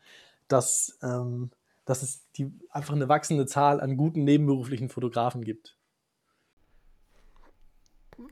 dass, 0.48 0.98
ähm, 1.02 1.50
dass 1.84 2.02
es 2.02 2.30
die, 2.32 2.52
einfach 2.70 2.94
eine 2.94 3.08
wachsende 3.08 3.46
Zahl 3.46 3.80
an 3.80 3.96
guten 3.96 4.24
nebenberuflichen 4.24 4.88
Fotografen 4.88 5.42
gibt. 5.44 5.77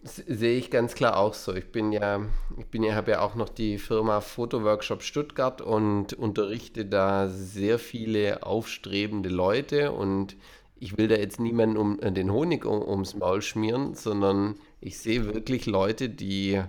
Sehe 0.05 0.59
ich 0.59 0.71
ganz 0.71 0.95
klar 0.95 1.17
auch 1.17 1.35
so. 1.35 1.55
Ich 1.55 1.71
bin 1.71 1.93
ja, 1.93 2.21
ich 2.59 2.67
bin 2.67 2.83
ja, 2.83 2.95
habe 2.95 3.13
ja 3.13 3.21
auch 3.21 3.35
noch 3.37 3.49
die 3.49 3.79
Firma 3.79 4.21
Fotoworkshop 4.21 5.03
Stuttgart 5.03 5.61
und 5.61 6.13
unterrichte 6.15 6.85
da 6.85 7.29
sehr 7.29 7.79
viele 7.79 8.43
aufstrebende 8.45 9.29
Leute 9.29 9.93
und 9.93 10.37
ich 10.79 10.99
will 10.99 11.09
da 11.09 11.15
jetzt 11.17 11.41
niemanden 11.41 11.77
um 11.77 12.01
äh, 12.01 12.11
den 12.13 12.33
Honig 12.33 12.65
um, 12.65 12.83
ums 12.83 13.15
Maul 13.15 13.43
schmieren, 13.43 13.95
sondern 13.95 14.57
ich 14.81 14.99
sehe 14.99 15.25
wirklich 15.33 15.67
Leute, 15.67 16.09
die 16.09 16.61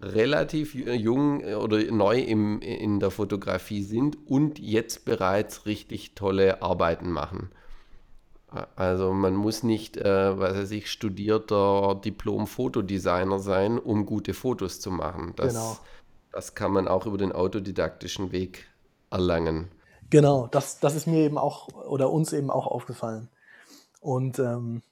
relativ 0.00 0.74
ju- 0.74 0.92
jung 0.92 1.40
äh, 1.42 1.54
oder 1.54 1.78
neu 1.92 2.18
im, 2.20 2.60
in 2.60 3.00
der 3.00 3.10
Fotografie 3.10 3.82
sind 3.82 4.18
und 4.28 4.58
jetzt 4.58 5.04
bereits 5.04 5.66
richtig 5.66 6.14
tolle 6.14 6.62
Arbeiten 6.62 7.10
machen. 7.10 7.50
Also 8.76 9.12
man 9.12 9.34
muss 9.34 9.62
nicht, 9.62 9.98
äh, 9.98 10.38
was 10.38 10.56
weiß 10.56 10.70
ich, 10.70 10.90
studierter 10.90 12.00
Diplom-Fotodesigner 12.02 13.38
sein, 13.38 13.78
um 13.78 14.06
gute 14.06 14.32
Fotos 14.32 14.80
zu 14.80 14.90
machen. 14.90 15.34
Genau. 15.36 15.36
Das, 15.36 15.80
das 16.32 16.54
kann 16.54 16.72
man 16.72 16.88
auch 16.88 17.06
über 17.06 17.18
den 17.18 17.32
autodidaktischen 17.32 18.32
Weg 18.32 18.66
erlangen. 19.10 19.70
Genau, 20.10 20.46
das, 20.46 20.80
das 20.80 20.94
ist 20.94 21.06
mir 21.06 21.20
eben 21.20 21.36
auch 21.36 21.68
oder 21.68 22.10
uns 22.10 22.32
eben 22.32 22.50
auch 22.50 22.66
aufgefallen. 22.66 23.28
Und 24.00 24.38
ähm, 24.38 24.82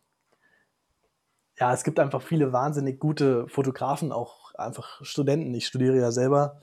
ja, 1.58 1.72
es 1.72 1.84
gibt 1.84 1.98
einfach 1.98 2.20
viele 2.20 2.52
wahnsinnig 2.52 3.00
gute 3.00 3.48
Fotografen, 3.48 4.12
auch 4.12 4.54
einfach 4.56 5.02
Studenten. 5.02 5.54
Ich 5.54 5.66
studiere 5.66 5.96
ja 5.96 6.10
selber. 6.10 6.60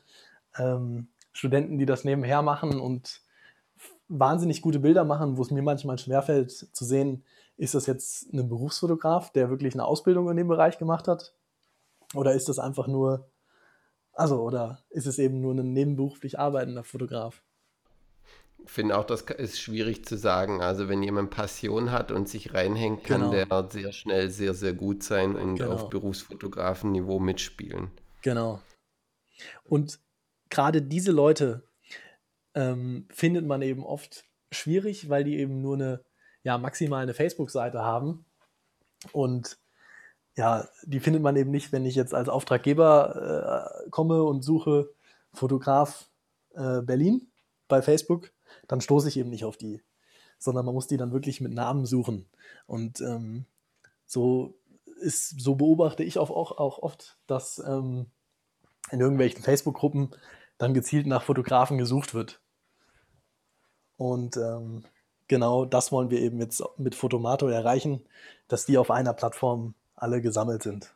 Ähm, 0.56 1.08
Studenten, 1.32 1.80
die 1.80 1.88
das 1.88 2.04
nebenher 2.04 2.44
machen 2.44 2.80
und 2.80 3.23
wahnsinnig 4.08 4.62
gute 4.62 4.80
Bilder 4.80 5.04
machen, 5.06 5.38
wo 5.38 5.42
es 5.42 5.52
mir 5.52 5.62
manchmal 5.62 5.98
schwerfällt 5.98 6.52
zu 6.52 6.86
sehen, 6.86 7.24
ist 7.58 7.76
das 7.76 7.86
jetzt 7.86 8.34
ein 8.34 8.50
Berufsfotograf, 8.50 9.32
der 9.32 9.50
wirklich 9.50 9.74
eine 9.74 9.86
Ausbildung 9.86 10.30
in 10.30 10.38
dem 10.38 10.48
Bereich 10.48 10.78
gemacht 10.78 11.08
hat? 11.08 11.34
Oder 12.14 12.34
ist 12.34 12.50
das 12.50 12.60
einfach 12.60 12.88
nur, 12.88 13.30
also, 14.12 14.42
oder 14.42 14.84
ist 14.90 15.08
es 15.08 15.20
eben 15.20 15.42
nur 15.42 15.54
ein 15.54 15.74
nebenberuflich 15.74 16.40
arbeitender 16.40 16.84
Fotograf? 16.84 17.42
finde 18.66 18.98
auch, 18.98 19.04
das 19.04 19.22
ist 19.22 19.60
schwierig 19.60 20.06
zu 20.06 20.18
sagen. 20.18 20.62
Also 20.62 20.88
wenn 20.90 21.04
jemand 21.04 21.32
Passion 21.32 21.92
hat 21.92 22.12
und 22.12 22.30
sich 22.30 22.54
reinhängt, 22.54 23.04
kann 23.04 23.32
Genau, 23.32 23.62
der 23.62 23.70
sehr 23.70 23.92
schnell 23.92 24.30
sehr, 24.30 24.54
sehr 24.54 24.74
gut 24.74 25.04
sein 25.04 25.36
und 25.36 25.62
auf 25.62 25.82
genau, 25.82 25.90
Berufsfotografenniveau 25.90 27.20
mitspielen. 27.20 27.92
genau. 28.22 28.60
Und 29.64 30.00
gerade 30.50 30.82
diese 30.82 31.12
Leute 31.12 31.68
ähm, 32.56 33.08
findet 33.12 33.46
man 33.46 33.62
eben 33.62 33.84
oft 33.84 34.26
schwierig, 34.52 35.10
weil 35.10 35.24
die 35.24 35.38
eben 35.40 35.62
nur 35.62 35.76
eine, 35.76 36.04
ja, 36.44 36.58
maximal 36.58 37.04
eine 37.04 37.14
Facebook-Seite 37.14 37.80
haben. 37.80 38.26
Und 39.12 39.58
ja, 40.36 40.68
die 40.84 41.00
findet 41.00 41.22
man 41.22 41.36
eben 41.36 41.52
nicht, 41.52 41.72
wenn 41.72 41.86
ich 41.86 41.96
jetzt 41.96 42.14
als 42.14 42.30
Auftraggeber 42.30 43.78
äh, 43.86 43.90
komme 43.90 44.24
und 44.24 44.42
suche 44.44 44.90
Fotograf 45.32 46.10
äh, 46.54 46.82
Berlin 46.82 47.32
bei 47.68 47.82
Facebook, 47.82 48.32
dann 48.68 48.82
stoße 48.82 49.08
ich 49.10 49.18
eben 49.18 49.30
nicht 49.30 49.46
auf 49.46 49.58
die, 49.58 49.82
sondern 50.38 50.66
man 50.66 50.74
muss 50.74 50.88
die 50.88 50.98
dann 50.98 51.12
wirklich 51.12 51.42
mit 51.42 51.54
Namen 51.54 51.86
suchen. 51.86 52.30
Und 52.66 53.02
ähm, 53.02 53.46
so 54.06 54.56
ist, 55.02 55.42
so 55.42 55.56
beobachte 55.56 56.04
ich 56.04 56.18
auch, 56.18 56.30
auch, 56.30 56.80
oft, 56.80 57.18
dass 57.28 57.60
ähm, 57.60 58.08
in 58.92 59.00
irgendwelchen 59.00 59.44
Facebook-Gruppen 59.44 60.16
dann 60.58 60.74
gezielt 60.74 61.08
nach 61.08 61.24
Fotografen 61.24 61.78
gesucht 61.78 62.14
wird. 62.14 62.43
Und 63.98 64.38
ähm, 64.38 64.84
genau 65.28 65.66
das 65.66 65.92
wollen 65.92 66.10
wir 66.10 66.20
eben 66.22 66.40
jetzt 66.40 66.64
mit 66.78 66.96
Fotomato 66.96 67.48
erreichen, 67.48 68.02
dass 68.48 68.66
die 68.66 68.78
auf 68.78 68.92
einer 68.92 69.14
Plattform 69.14 69.76
alle 69.96 70.22
gesammelt 70.22 70.64
sind. 70.64 70.94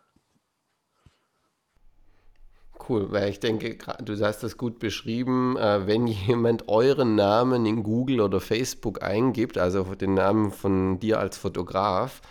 Cool, 2.89 3.12
weil 3.12 3.30
ich 3.30 3.39
denke, 3.39 3.77
du 4.04 4.24
hast 4.24 4.44
das 4.44 4.58
gut 4.58 4.80
beschrieben, 4.80 5.58
äh, 5.58 5.88
wenn 5.88 6.08
jemand 6.08 6.70
euren 6.70 7.16
Namen 7.16 7.66
in 7.66 7.84
Google 7.84 8.22
oder 8.22 8.39
Facebook 8.39 9.01
eingibt, 9.04 9.58
also 9.58 9.84
den 9.96 10.13
Namen 10.13 10.51
von 10.51 11.00
dir 11.00 11.20
als 11.20 11.38
Fotograf, 11.38 12.22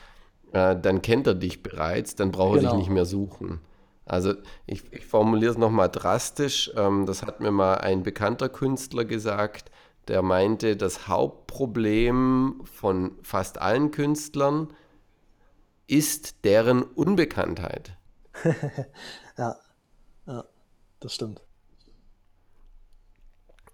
äh, 0.52 0.76
dann 0.80 1.02
kennt 1.02 1.26
er 1.26 1.34
dich 1.34 1.62
bereits, 1.62 2.14
dann 2.16 2.30
braucht 2.32 2.56
er 2.56 2.60
dich 2.60 2.72
nicht 2.74 2.88
Genau, 2.88 2.94
mehr 2.94 3.04
suchen. 3.06 3.60
Also 4.06 4.34
ich, 4.66 4.92
ich 4.92 5.04
formuliere 5.06 5.52
es 5.52 5.58
nochmal 5.58 5.90
drastisch, 5.90 6.70
ähm, 6.76 7.06
das 7.06 7.22
hat 7.24 7.40
mir 7.40 7.50
mal 7.50 7.74
ein 7.76 8.02
bekannter 8.04 8.48
Künstler 8.48 9.04
gesagt, 9.04 9.70
der 10.08 10.22
meinte, 10.22 10.76
das 10.76 11.08
Hauptproblem 11.08 12.62
von 12.64 13.18
fast 13.22 13.60
allen 13.60 13.90
Künstlern 13.90 14.72
ist 15.86 16.44
deren 16.44 16.82
Unbekanntheit. 16.82 17.96
ja, 19.38 19.56
ja, 20.26 20.44
das 21.00 21.14
stimmt. 21.14 21.42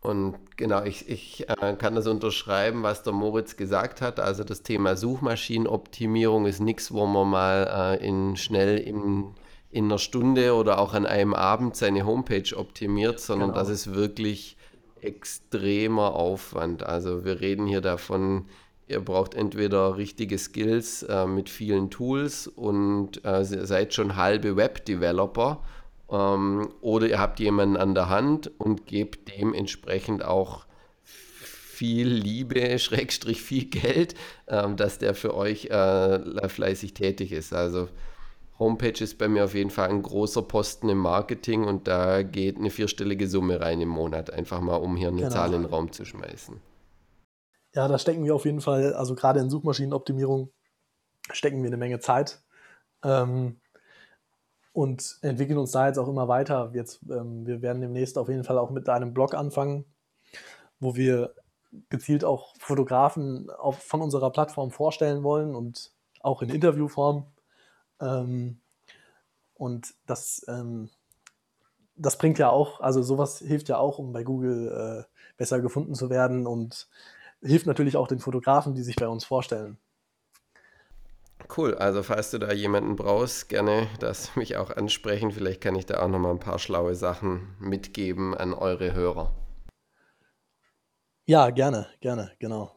Und 0.02 0.34
genau, 0.56 0.82
ich, 0.82 1.08
ich 1.08 1.48
äh, 1.48 1.76
kann 1.76 1.94
das 1.94 2.08
unterschreiben, 2.08 2.82
was 2.82 3.04
der 3.04 3.12
Moritz 3.12 3.56
gesagt 3.56 4.00
hat. 4.00 4.18
Also 4.18 4.42
das 4.42 4.62
Thema 4.62 4.96
Suchmaschinenoptimierung 4.96 6.46
ist 6.46 6.58
nichts, 6.58 6.92
wo 6.92 7.06
man 7.06 7.30
mal 7.30 7.98
äh, 8.00 8.06
in, 8.06 8.36
schnell 8.36 8.78
in, 8.78 9.34
in 9.70 9.84
einer 9.84 9.98
Stunde 9.98 10.54
oder 10.54 10.80
auch 10.80 10.94
an 10.94 11.06
einem 11.06 11.34
Abend 11.34 11.76
seine 11.76 12.04
Homepage 12.04 12.56
optimiert, 12.56 13.20
sondern 13.20 13.52
das 13.52 13.68
Genau, 13.68 13.74
ist 13.74 13.94
wirklich 13.94 14.56
extremer 15.02 16.14
Aufwand. 16.14 16.84
Also 16.84 17.24
wir 17.24 17.40
reden 17.40 17.66
hier 17.66 17.80
davon, 17.80 18.46
ihr 18.88 19.00
braucht 19.00 19.34
entweder 19.34 19.96
richtige 19.96 20.38
Skills 20.38 21.02
äh, 21.02 21.26
mit 21.26 21.48
vielen 21.48 21.90
Tools 21.90 22.46
und 22.46 23.24
äh, 23.24 23.44
seid 23.44 23.94
schon 23.94 24.16
halbe 24.16 24.56
Web-Developer 24.56 25.62
ähm, 26.10 26.68
oder 26.80 27.06
ihr 27.08 27.18
habt 27.18 27.40
jemanden 27.40 27.76
an 27.76 27.94
der 27.94 28.08
Hand 28.08 28.50
und 28.58 28.86
gebt 28.86 29.36
dementsprechend 29.36 30.24
auch 30.24 30.66
viel 31.02 32.08
Liebe, 32.08 32.78
Schrägstrich 32.78 33.42
viel 33.42 33.64
Geld, 33.64 34.14
ähm, 34.46 34.76
dass 34.76 34.98
der 34.98 35.14
für 35.14 35.34
euch 35.34 35.66
äh, 35.66 36.48
fleißig 36.48 36.94
tätig 36.94 37.32
ist. 37.32 37.52
Also 37.52 37.88
Homepage 38.62 39.02
ist 39.02 39.18
bei 39.18 39.28
mir 39.28 39.44
auf 39.44 39.54
jeden 39.54 39.70
Fall 39.70 39.90
ein 39.90 40.02
großer 40.02 40.42
Posten 40.42 40.88
im 40.88 40.98
Marketing 40.98 41.64
und 41.64 41.88
da 41.88 42.22
geht 42.22 42.56
eine 42.56 42.70
vierstellige 42.70 43.26
Summe 43.26 43.60
rein 43.60 43.80
im 43.80 43.88
Monat, 43.88 44.30
einfach 44.30 44.60
mal 44.60 44.76
um 44.76 44.96
hier 44.96 45.08
eine 45.08 45.28
Zahl 45.28 45.50
genau. 45.50 45.56
in 45.56 45.62
den 45.64 45.70
Raum 45.70 45.92
zu 45.92 46.04
schmeißen. 46.04 46.60
Ja, 47.74 47.88
da 47.88 47.98
stecken 47.98 48.24
wir 48.24 48.34
auf 48.34 48.44
jeden 48.44 48.60
Fall, 48.60 48.94
also 48.94 49.14
gerade 49.14 49.40
in 49.40 49.50
Suchmaschinenoptimierung 49.50 50.52
stecken 51.30 51.62
wir 51.62 51.68
eine 51.68 51.76
Menge 51.76 51.98
Zeit 52.00 52.42
ähm, 53.04 53.60
und 54.72 55.18
entwickeln 55.22 55.58
uns 55.58 55.72
da 55.72 55.88
jetzt 55.88 55.98
auch 55.98 56.08
immer 56.08 56.28
weiter. 56.28 56.70
Jetzt, 56.74 57.00
ähm, 57.10 57.46
wir 57.46 57.62
werden 57.62 57.80
demnächst 57.80 58.16
auf 58.18 58.28
jeden 58.28 58.44
Fall 58.44 58.58
auch 58.58 58.70
mit 58.70 58.88
einem 58.88 59.12
Blog 59.12 59.34
anfangen, 59.34 59.84
wo 60.80 60.94
wir 60.94 61.34
gezielt 61.88 62.24
auch 62.24 62.54
Fotografen 62.58 63.50
auf, 63.50 63.78
von 63.78 64.02
unserer 64.02 64.30
Plattform 64.30 64.70
vorstellen 64.70 65.22
wollen 65.22 65.54
und 65.54 65.92
auch 66.20 66.42
in 66.42 66.50
Interviewform. 66.50 67.31
Ähm, 68.02 68.60
und 69.54 69.94
das, 70.06 70.44
ähm, 70.48 70.90
das 71.96 72.18
bringt 72.18 72.38
ja 72.38 72.50
auch, 72.50 72.80
also 72.80 73.02
sowas 73.02 73.38
hilft 73.38 73.68
ja 73.68 73.78
auch, 73.78 73.98
um 73.98 74.12
bei 74.12 74.24
Google 74.24 75.06
äh, 75.06 75.12
besser 75.36 75.60
gefunden 75.60 75.94
zu 75.94 76.10
werden 76.10 76.46
und 76.46 76.88
hilft 77.40 77.66
natürlich 77.66 77.96
auch 77.96 78.08
den 78.08 78.18
Fotografen, 78.18 78.74
die 78.74 78.82
sich 78.82 78.96
bei 78.96 79.08
uns 79.08 79.24
vorstellen. 79.24 79.78
Cool, 81.56 81.74
also 81.74 82.02
falls 82.02 82.30
du 82.30 82.38
da 82.38 82.52
jemanden 82.52 82.96
brauchst, 82.96 83.48
gerne 83.48 83.88
das 84.00 84.36
mich 84.36 84.56
auch 84.56 84.70
ansprechen. 84.70 85.30
Vielleicht 85.30 85.60
kann 85.60 85.74
ich 85.74 85.86
da 85.86 86.02
auch 86.02 86.08
noch 86.08 86.18
mal 86.18 86.30
ein 86.30 86.40
paar 86.40 86.58
schlaue 86.58 86.94
Sachen 86.94 87.54
mitgeben 87.58 88.34
an 88.34 88.54
eure 88.54 88.94
Hörer. 88.94 89.34
Ja, 91.24 91.50
gerne, 91.50 91.86
gerne, 92.00 92.32
genau. 92.38 92.72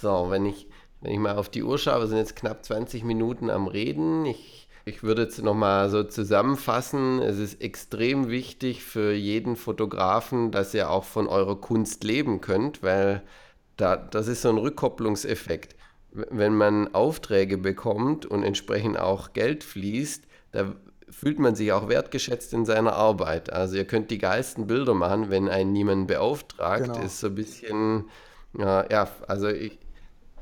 So, 0.00 0.30
wenn 0.30 0.46
ich, 0.46 0.68
wenn 1.00 1.12
ich 1.12 1.18
mal 1.18 1.36
auf 1.36 1.48
die 1.48 1.62
Uhr 1.62 1.78
schaue, 1.78 2.00
wir 2.00 2.06
sind 2.06 2.18
jetzt 2.18 2.36
knapp 2.36 2.64
20 2.64 3.04
Minuten 3.04 3.50
am 3.50 3.66
Reden. 3.68 4.26
Ich, 4.26 4.68
ich 4.84 5.02
würde 5.02 5.22
jetzt 5.22 5.42
nochmal 5.42 5.90
so 5.90 6.02
zusammenfassen. 6.02 7.20
Es 7.20 7.38
ist 7.38 7.60
extrem 7.62 8.28
wichtig 8.28 8.82
für 8.82 9.12
jeden 9.12 9.56
Fotografen, 9.56 10.50
dass 10.50 10.74
ihr 10.74 10.90
auch 10.90 11.04
von 11.04 11.28
eurer 11.28 11.60
Kunst 11.60 12.02
leben 12.04 12.40
könnt, 12.40 12.82
weil 12.82 13.22
da, 13.76 13.96
das 13.96 14.26
ist 14.28 14.42
so 14.42 14.48
ein 14.48 14.58
Rückkopplungseffekt. 14.58 15.76
Wenn 16.10 16.54
man 16.54 16.94
Aufträge 16.94 17.58
bekommt 17.58 18.26
und 18.26 18.42
entsprechend 18.42 18.98
auch 18.98 19.34
Geld 19.34 19.62
fließt, 19.62 20.24
da 20.52 20.74
fühlt 21.10 21.38
man 21.38 21.54
sich 21.54 21.72
auch 21.72 21.88
wertgeschätzt 21.88 22.52
in 22.52 22.64
seiner 22.64 22.94
Arbeit. 22.94 23.52
Also 23.52 23.76
ihr 23.76 23.84
könnt 23.84 24.10
die 24.10 24.18
geilsten 24.18 24.66
Bilder 24.66 24.94
machen, 24.94 25.30
wenn 25.30 25.48
einen 25.48 25.72
niemand 25.72 26.08
beauftragt, 26.08 26.84
Genau, 26.84 27.00
ist 27.00 27.20
so 27.20 27.28
ein 27.28 27.34
bisschen, 27.34 28.04
ja, 28.58 28.84
ja 28.90 29.08
also 29.26 29.48
ich, 29.48 29.78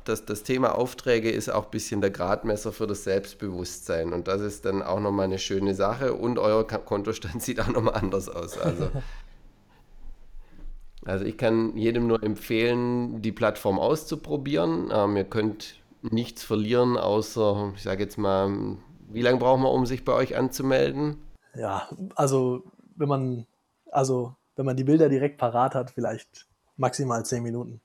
das, 0.08 0.24
das 0.24 0.42
Thema 0.42 0.74
Aufträge 0.74 1.30
ist 1.30 1.48
auch 1.48 1.66
ein 1.66 1.70
bisschen 1.70 2.00
der 2.00 2.10
Gradmesser 2.10 2.72
für 2.72 2.86
das 2.86 3.04
Selbstbewusstsein. 3.04 4.12
Und 4.12 4.28
das 4.28 4.40
ist 4.40 4.64
dann 4.64 4.82
auch 4.82 5.00
nochmal 5.00 5.26
eine 5.26 5.38
schöne 5.38 5.74
Sache. 5.74 6.14
Und 6.14 6.38
euer 6.38 6.66
Kontostand 6.66 7.42
sieht 7.42 7.60
auch 7.60 7.68
nochmal 7.68 7.94
anders 7.94 8.28
aus. 8.28 8.58
Also, 8.58 8.90
also 11.04 11.24
ich 11.24 11.36
kann 11.36 11.76
jedem 11.76 12.06
nur 12.06 12.22
empfehlen, 12.22 13.22
die 13.22 13.32
Plattform 13.32 13.78
auszuprobieren. 13.78 14.90
Ähm, 14.92 15.16
ihr 15.16 15.24
könnt 15.24 15.76
nichts 16.02 16.42
verlieren, 16.42 16.96
außer, 16.96 17.72
ich 17.74 17.82
sage 17.82 18.04
jetzt 18.04 18.16
mal, 18.16 18.76
wie 19.08 19.22
lange 19.22 19.38
brauchen 19.38 19.62
wir, 19.62 19.72
um 19.72 19.86
sich 19.86 20.04
bei 20.04 20.12
euch 20.12 20.36
anzumelden? 20.36 21.16
ja, 21.56 21.88
also 22.14 22.62
wenn 22.96 23.08
man, 23.08 23.46
also 23.90 24.34
wenn 24.56 24.66
man 24.66 24.76
die 24.76 24.84
Bilder 24.84 25.08
direkt 25.08 25.38
parat 25.38 25.74
hat, 25.74 25.90
vielleicht 25.90 26.46
maximal 26.76 27.24
zehn 27.24 27.42
Minuten. 27.42 27.80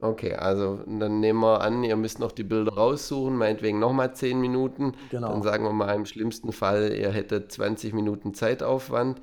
Okay, 0.00 0.34
also 0.34 0.76
dann 0.86 1.18
nehmen 1.18 1.40
wir 1.40 1.60
an, 1.60 1.82
ihr 1.82 1.96
müsst 1.96 2.20
noch 2.20 2.30
die 2.30 2.44
Bilder 2.44 2.72
raussuchen, 2.72 3.36
meinetwegen 3.36 3.80
nochmal 3.80 4.14
10 4.14 4.40
Minuten. 4.40 4.92
Dann 5.10 5.22
Genau, 5.22 5.42
sagen 5.42 5.64
wir 5.64 5.72
mal 5.72 5.94
im 5.94 6.06
schlimmsten 6.06 6.52
Fall, 6.52 6.92
ihr 6.92 7.10
hättet 7.10 7.50
20 7.50 7.92
Minuten 7.92 8.32
Zeitaufwand. 8.32 9.20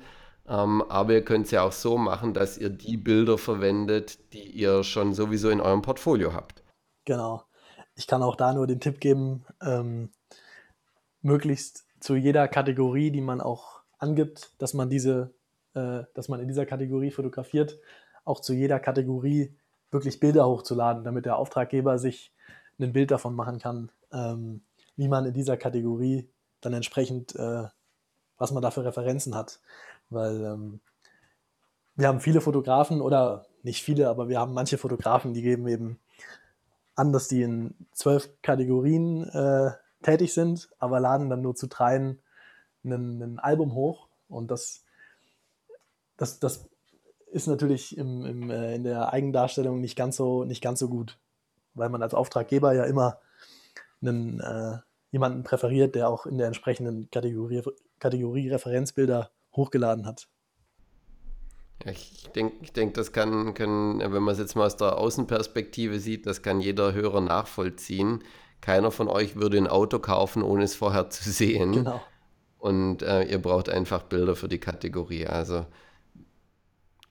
Ähm, 0.48 0.82
aber 0.82 1.14
ihr 1.14 1.24
könnt 1.24 1.46
es 1.46 1.50
ja 1.50 1.62
auch 1.62 1.72
so 1.72 1.96
machen, 1.96 2.34
dass 2.34 2.58
ihr 2.58 2.68
die 2.68 2.96
Bilder 2.96 3.38
verwendet, 3.38 4.32
die 4.32 4.44
ihr 4.44 4.84
schon 4.84 5.12
sowieso 5.12 5.50
in 5.50 5.60
eurem 5.60 5.82
Portfolio 5.82 6.34
habt. 6.34 6.62
genau. 7.04 7.42
Ich 7.98 8.06
kann 8.06 8.22
auch 8.22 8.36
da 8.36 8.52
nur 8.52 8.66
den 8.66 8.78
Tipp 8.78 9.00
geben, 9.00 9.46
ähm, 9.62 10.10
möglichst 11.22 11.86
zu 11.98 12.14
jeder 12.14 12.46
Kategorie, 12.46 13.10
die 13.10 13.22
man 13.22 13.40
auch 13.40 13.80
angibt, 13.98 14.50
dass 14.58 14.74
man 14.74 14.90
diese, 14.90 15.34
äh, 15.74 16.02
dass 16.12 16.28
man 16.28 16.40
in 16.40 16.48
dieser 16.48 16.66
Kategorie 16.66 17.10
fotografiert, 17.10 17.78
auch 18.26 18.40
zu 18.40 18.52
jeder 18.52 18.78
Kategorie 18.80 19.56
wirklich 19.96 20.20
Bilder 20.20 20.46
hochzuladen, 20.46 21.04
damit 21.04 21.26
der 21.26 21.36
Auftraggeber 21.36 21.98
sich 21.98 22.32
ein 22.78 22.92
Bild 22.92 23.10
davon 23.10 23.34
machen 23.34 23.58
kann, 23.58 23.90
ähm, 24.12 24.62
wie 24.96 25.08
man 25.08 25.24
in 25.24 25.34
dieser 25.34 25.56
Kategorie 25.56 26.28
dann 26.60 26.72
entsprechend, 26.72 27.34
äh, 27.36 27.64
was 28.38 28.52
man 28.52 28.62
da 28.62 28.70
für 28.70 28.84
Referenzen 28.84 29.34
hat. 29.34 29.60
Weil 30.10 30.44
ähm, 30.44 30.80
wir 31.94 32.08
haben 32.08 32.20
viele 32.20 32.40
Fotografen 32.40 33.00
oder 33.00 33.46
nicht 33.62 33.82
viele, 33.82 34.08
aber 34.08 34.28
wir 34.28 34.38
haben 34.38 34.52
manche 34.52 34.78
Fotografen, 34.78 35.32
die 35.32 35.42
geben 35.42 35.66
eben 35.66 35.98
an, 36.94 37.12
dass 37.12 37.28
die 37.28 37.42
in 37.42 37.74
zwölf 37.92 38.30
Kategorien 38.42 39.28
äh, 39.28 39.72
tätig 40.02 40.32
sind, 40.34 40.68
aber 40.78 41.00
laden 41.00 41.30
dann 41.30 41.42
nur 41.42 41.54
zu 41.54 41.66
dreien 41.66 42.20
ein, 42.84 43.38
Album 43.38 43.74
hoch. 43.74 44.08
Und 44.28 44.50
das, 44.50 44.84
das, 46.16 46.38
das 46.38 46.68
ist 47.26 47.46
natürlich 47.46 47.96
im, 47.96 48.24
im, 48.24 48.50
äh, 48.50 48.74
in 48.74 48.84
der 48.84 49.12
Eigendarstellung 49.12 49.80
nicht 49.80 49.96
ganz, 49.96 50.16
so, 50.16 50.44
nicht 50.44 50.62
ganz 50.62 50.78
so 50.78 50.88
gut, 50.88 51.18
weil 51.74 51.88
man 51.88 52.02
als 52.02 52.14
Auftraggeber 52.14 52.72
ja 52.72 52.84
immer 52.84 53.18
einen, 54.00 54.40
äh, 54.40 54.78
jemanden 55.10 55.42
präferiert, 55.42 55.94
der 55.94 56.08
auch 56.08 56.26
in 56.26 56.38
der 56.38 56.46
entsprechenden 56.46 57.10
Kategorie, 57.10 57.62
Kategorie 57.98 58.50
Referenzbilder 58.50 59.30
hochgeladen 59.54 60.06
hat. 60.06 60.28
Ich 61.84 62.28
denke, 62.34 62.56
ich 62.62 62.72
denk, 62.72 62.94
das 62.94 63.12
kann, 63.12 63.54
können, 63.54 64.00
wenn 64.00 64.22
man 64.22 64.32
es 64.32 64.38
jetzt 64.38 64.56
mal 64.56 64.66
aus 64.66 64.76
der 64.76 64.98
Außenperspektive 64.98 66.00
sieht, 66.00 66.26
das 66.26 66.42
kann 66.42 66.60
jeder 66.60 66.94
Hörer 66.94 67.20
nachvollziehen. 67.20 68.24
Keiner 68.60 68.90
von 68.90 69.08
euch 69.08 69.36
würde 69.36 69.58
ein 69.58 69.66
Auto 69.66 69.98
kaufen, 69.98 70.42
ohne 70.42 70.64
es 70.64 70.74
vorher 70.74 71.10
zu 71.10 71.30
sehen. 71.30 71.72
Genau. 71.72 72.00
Und 72.58 73.02
äh, 73.02 73.24
ihr 73.24 73.40
braucht 73.40 73.68
einfach 73.68 74.02
Bilder 74.02 74.34
für 74.34 74.48
die 74.48 74.58
Kategorie. 74.58 75.26
Also, 75.26 75.66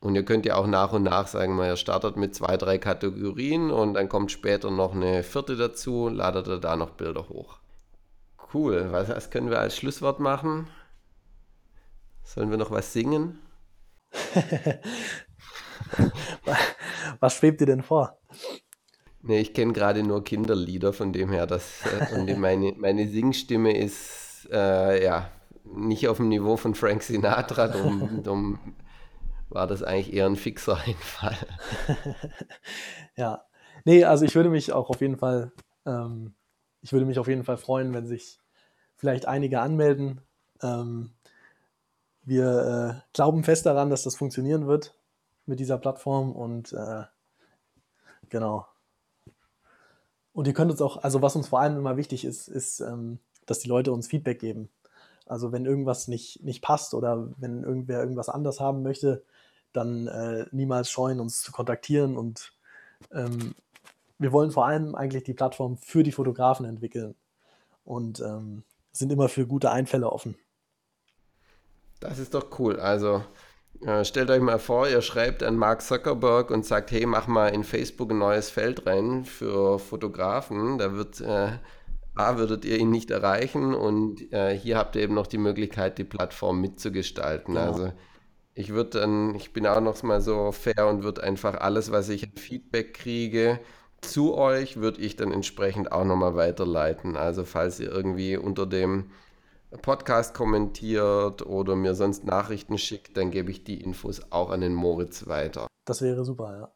und 0.06 0.14
ihr 0.14 0.24
könnt 0.24 0.46
ja 0.46 0.56
auch 0.56 0.68
nach 0.68 0.94
und 0.94 1.02
nach 1.02 1.26
sagen, 1.26 1.58
ihr 1.58 1.78
startet 1.78 2.16
mit 2.16 2.36
zwei, 2.36 2.58
drei 2.58 2.78
Kategorien 2.78 3.72
und 3.72 3.96
dann 3.96 4.08
kommt 4.08 4.32
später 4.32 4.70
noch 4.70 4.94
eine 4.94 5.24
vierte 5.24 5.56
dazu, 5.56 6.10
ladet 6.10 6.48
ihr 6.48 6.60
da 6.60 6.76
noch 6.76 6.92
Bilder 6.92 7.28
hoch. 7.28 7.58
Cool. 8.54 8.90
Was, 8.92 9.10
was 9.10 9.32
können 9.32 9.50
wir 9.50 9.60
als 9.60 9.76
Schlusswort 9.76 10.20
machen? 10.20 10.68
Sollen 12.22 12.52
wir 12.52 12.58
noch 12.58 12.70
was 12.70 12.94
singen? 12.94 13.40
Was 17.20 17.36
schwebt 17.38 17.62
dir 17.62 17.66
denn 17.66 17.82
vor? 17.82 18.20
Nee, 19.24 19.40
ich 19.40 19.54
kenne 19.54 19.74
gerade 19.74 20.04
nur 20.04 20.24
Kinderlieder, 20.24 20.94
von 20.94 21.14
dem 21.14 21.32
her, 21.32 21.48
dass 21.48 21.82
äh, 21.86 22.36
meine, 22.36 22.74
meine 22.78 23.08
Singstimme 23.08 23.76
ist 23.76 24.48
äh, 24.52 25.04
ja 25.04 25.32
nicht 25.64 26.08
auf 26.08 26.18
dem 26.18 26.30
Niveau 26.30 26.58
von 26.58 26.76
Frank 26.76 27.02
Sinatra, 27.02 27.68
darum, 27.68 28.22
darum 28.24 28.60
war 29.50 29.68
das 29.68 29.84
eigentlich 29.84 30.14
eher 30.14 30.26
ein 30.26 30.36
fixer 30.36 30.78
Einfall. 30.86 31.38
ja, 33.16 33.46
nee, 33.84 34.04
also 34.04 34.26
ich 34.26 34.36
würde 34.36 34.50
mich 34.50 34.74
auch 34.74 34.90
auf 34.90 35.02
jeden 35.02 35.18
Fall, 35.18 35.52
ähm, 35.86 36.34
ich 36.82 36.94
würde 36.94 37.06
mich 37.06 37.20
auf 37.20 37.28
jeden 37.28 37.44
Fall 37.44 37.58
freuen, 37.58 37.94
wenn 37.94 38.08
sich 38.08 38.40
vielleicht 38.96 39.28
einige 39.28 39.62
anmelden. 39.62 40.22
Ähm, 40.62 41.12
wir 42.24 43.02
äh, 43.06 43.10
glauben 43.14 43.44
fest 43.44 43.66
daran, 43.66 43.90
dass 43.90 44.04
das 44.04 44.16
funktionieren 44.16 44.68
wird 44.68 44.96
mit 45.46 45.60
dieser 45.60 45.78
Plattform 45.78 46.32
und 46.32 46.74
äh, 46.74 47.04
genau. 48.30 48.68
Und 50.34 50.48
ihr 50.48 50.54
könnt 50.54 50.72
uns 50.72 50.82
auch, 50.82 51.04
also 51.04 51.22
was 51.22 51.36
uns 51.36 51.48
vor 51.48 51.62
allem 51.62 51.78
immer 51.78 51.98
wichtig 51.98 52.26
ist, 52.26 52.48
ist, 52.48 52.82
ähm, 52.82 53.20
dass 53.46 53.60
die 53.60 53.70
Leute 53.70 53.92
uns 53.94 54.08
Feedback 54.08 54.40
geben. 54.40 54.70
Also 55.28 55.52
wenn 55.52 55.66
irgendwas 55.66 56.08
nicht, 56.08 56.44
nicht 56.44 56.62
passt 56.62 56.94
oder 56.94 57.30
wenn 57.38 57.64
irgendwer 57.64 58.00
irgendwas 58.00 58.30
anders 58.30 58.60
haben 58.60 58.84
möchte, 58.84 59.24
dann 59.76 60.08
äh, 60.08 60.46
niemals 60.52 60.90
scheuen, 60.90 61.20
uns 61.20 61.42
zu 61.42 61.52
kontaktieren. 61.52 62.18
Und 62.18 62.54
ähm, 63.12 63.56
wir 64.18 64.32
wollen 64.32 64.52
vor 64.52 64.66
allem 64.66 64.96
eigentlich 64.96 65.24
die 65.24 65.34
Plattform 65.34 65.78
für 65.78 66.04
die 66.04 66.12
Fotografen 66.12 66.66
entwickeln 66.66 67.16
und 67.84 68.20
ähm, 68.20 68.64
sind 68.92 69.12
immer 69.12 69.30
für 69.30 69.46
gute 69.46 69.72
Einfälle 69.72 70.12
offen. 70.12 70.36
Das 72.00 72.20
ist 72.20 72.34
doch 72.34 72.60
cool. 72.60 72.80
Also 72.80 73.24
äh, 73.82 74.06
stellt 74.06 74.30
euch 74.30 74.42
mal 74.42 74.60
vor, 74.60 74.88
ihr 74.88 75.02
schreibt 75.02 75.44
an 75.44 75.58
Mark 75.58 75.82
Zuckerberg 75.82 76.52
und 76.52 76.66
sagt, 76.66 76.92
hey, 76.92 77.06
mach 77.06 77.28
mal 77.28 77.50
in 77.50 77.64
Facebook 77.64 78.12
ein 78.12 78.18
neues 78.18 78.50
Feld 78.50 78.86
rein 78.86 79.26
für 79.26 79.80
Fotografen. 79.80 80.78
Da 80.78 80.94
wird 80.94 81.22
äh, 81.22 81.52
A, 82.16 82.38
würdet 82.38 82.64
ihr 82.64 82.78
ihn 82.78 82.92
nicht 82.92 83.12
erreichen 83.12 83.74
und 83.76 84.32
äh, 84.32 84.58
hier 84.58 84.78
habt 84.78 84.96
ihr 84.96 85.02
eben 85.02 85.14
noch 85.14 85.28
die 85.28 85.38
Möglichkeit, 85.38 85.98
die 85.98 86.06
Plattform 86.06 86.62
mitzugestalten. 86.62 87.56
Genau. 87.56 87.68
Also 87.68 87.92
ich 88.56 88.74
würde 88.74 89.02
dann, 89.02 89.36
ich 89.36 89.52
bin 89.52 89.68
auch 89.68 89.82
noch 89.82 90.02
mal 90.02 90.22
so 90.22 90.52
fair 90.54 90.88
und 90.88 91.04
würde 91.04 91.24
einfach 91.24 91.56
alles, 91.56 91.92
was 91.92 92.08
ich 92.10 92.24
an 92.24 92.38
Feedback 92.38 92.94
kriege, 92.94 93.60
zu 94.02 94.36
euch, 94.36 94.78
würde 94.78 95.02
ich 95.02 95.18
dann 95.18 95.32
entsprechend 95.32 95.92
auch 95.92 96.06
nochmal 96.06 96.36
weiterleiten. 96.36 97.18
Also 97.18 97.44
falls 97.44 97.80
ihr 97.80 97.92
irgendwie 97.92 98.38
unter 98.38 98.66
dem 98.66 99.12
Podcast 99.82 100.34
kommentiert 100.34 101.46
oder 101.46 101.76
mir 101.76 101.96
sonst 101.96 102.24
Nachrichten 102.24 102.78
schickt, 102.78 103.18
dann 103.18 103.30
gebe 103.30 103.52
ich 103.52 103.66
die 103.66 103.82
Infos 103.82 104.22
auch 104.32 104.52
an 104.52 104.62
den 104.62 104.74
Moritz 104.74 105.28
weiter. 105.28 105.68
Das 105.84 106.02
wäre 106.02 106.24
super, 106.24 106.58
ja. 106.58 106.72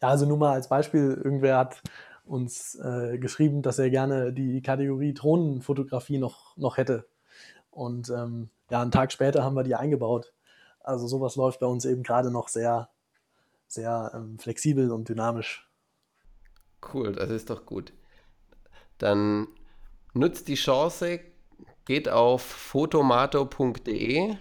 Ja, 0.00 0.08
also 0.08 0.26
nur 0.26 0.38
mal 0.38 0.54
als 0.54 0.68
Beispiel, 0.68 1.20
irgendwer 1.22 1.58
hat 1.58 1.82
uns 2.24 2.74
äh, 2.76 3.18
geschrieben, 3.18 3.60
dass 3.60 3.78
er 3.78 3.90
gerne 3.90 4.32
die 4.32 4.62
Kategorie 4.62 5.12
Drohnenfotografie 5.12 6.18
noch, 6.18 6.56
noch 6.56 6.78
hätte. 6.78 7.06
Und 7.70 8.08
ähm, 8.10 8.50
ja, 8.72 8.82
einen 8.82 8.90
Tag 8.90 9.12
später 9.12 9.44
haben 9.44 9.54
wir 9.54 9.62
die 9.62 9.74
eingebaut. 9.74 10.32
Also 10.80 11.06
sowas 11.06 11.36
läuft 11.36 11.60
bei 11.60 11.66
uns 11.66 11.84
eben 11.84 12.02
gerade 12.02 12.30
noch 12.30 12.48
sehr, 12.48 12.88
sehr 13.68 14.10
ähm, 14.14 14.38
flexibel 14.38 14.90
und 14.90 15.08
dynamisch. 15.08 15.70
Cool, 16.92 17.12
das 17.12 17.30
ist 17.30 17.50
doch 17.50 17.66
gut. 17.66 17.92
Dann 18.98 19.46
nutzt 20.14 20.48
die 20.48 20.54
Chance, 20.54 21.20
Geht 21.84 22.08
auf 22.08 22.42
fotomato.de. 22.42 24.36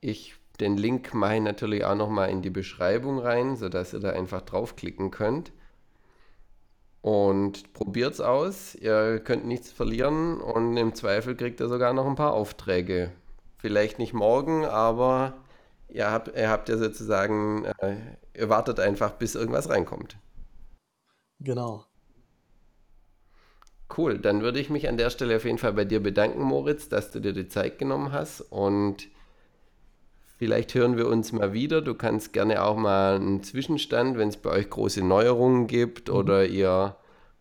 Ich 0.00 0.34
den 0.60 0.76
Link 0.76 1.14
mache 1.14 1.36
ich 1.36 1.40
natürlich 1.40 1.84
auch 1.84 1.94
nochmal 1.94 2.30
in 2.30 2.42
die 2.42 2.50
Beschreibung 2.50 3.18
rein, 3.18 3.56
sodass 3.56 3.92
ihr 3.92 4.00
da 4.00 4.10
einfach 4.10 4.42
draufklicken 4.42 5.10
könnt. 5.10 5.52
Und 7.00 7.72
probiert 7.74 8.14
es 8.14 8.20
aus. 8.20 8.74
Ihr 8.74 9.20
könnt 9.20 9.46
nichts 9.46 9.72
verlieren 9.72 10.40
und 10.40 10.76
im 10.76 10.94
Zweifel 10.94 11.34
kriegt 11.36 11.60
ihr 11.60 11.68
sogar 11.68 11.92
noch 11.92 12.06
ein 12.06 12.14
paar 12.14 12.34
Aufträge. 12.34 13.12
Vielleicht 13.64 13.98
nicht 13.98 14.12
morgen, 14.12 14.66
aber 14.66 15.32
ihr 15.88 16.10
habt, 16.10 16.36
ihr 16.36 16.50
habt 16.50 16.68
ja 16.68 16.76
sozusagen, 16.76 17.64
äh, 17.78 17.96
ihr 18.36 18.50
wartet 18.50 18.78
einfach, 18.78 19.12
bis 19.12 19.34
irgendwas 19.34 19.70
reinkommt. 19.70 20.18
Genau. 21.40 21.86
Cool, 23.96 24.18
dann 24.18 24.42
würde 24.42 24.60
ich 24.60 24.68
mich 24.68 24.86
an 24.86 24.98
der 24.98 25.08
Stelle 25.08 25.36
auf 25.36 25.46
jeden 25.46 25.56
Fall 25.56 25.72
bei 25.72 25.86
dir 25.86 26.02
bedanken, 26.02 26.42
Moritz, 26.42 26.90
dass 26.90 27.10
du 27.10 27.20
dir 27.20 27.32
die 27.32 27.48
Zeit 27.48 27.78
genommen 27.78 28.12
hast 28.12 28.42
und 28.42 29.08
vielleicht 30.36 30.74
hören 30.74 30.98
wir 30.98 31.06
uns 31.08 31.32
mal 31.32 31.54
wieder. 31.54 31.80
Du 31.80 31.94
kannst 31.94 32.34
gerne 32.34 32.62
auch 32.62 32.76
mal 32.76 33.14
einen 33.14 33.42
Zwischenstand, 33.42 34.18
wenn 34.18 34.28
es 34.28 34.36
bei 34.36 34.50
euch 34.50 34.68
große 34.68 35.02
Neuerungen 35.02 35.68
gibt 35.68 36.10
mhm. 36.10 36.16
oder 36.16 36.44
ihr 36.44 36.96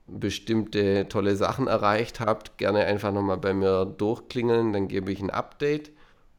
bestimmte 0.07 1.05
tolle 1.09 1.35
Sachen 1.35 1.67
erreicht 1.67 2.21
habt, 2.21 2.57
gerne 2.57 2.85
einfach 2.85 3.11
nochmal 3.11 3.39
bei 3.39 3.53
mir 3.53 3.83
durchklingeln, 3.83 4.71
dann 4.71 4.87
gebe 4.87 5.11
ich 5.11 5.21
ein 5.21 5.29
Update 5.29 5.91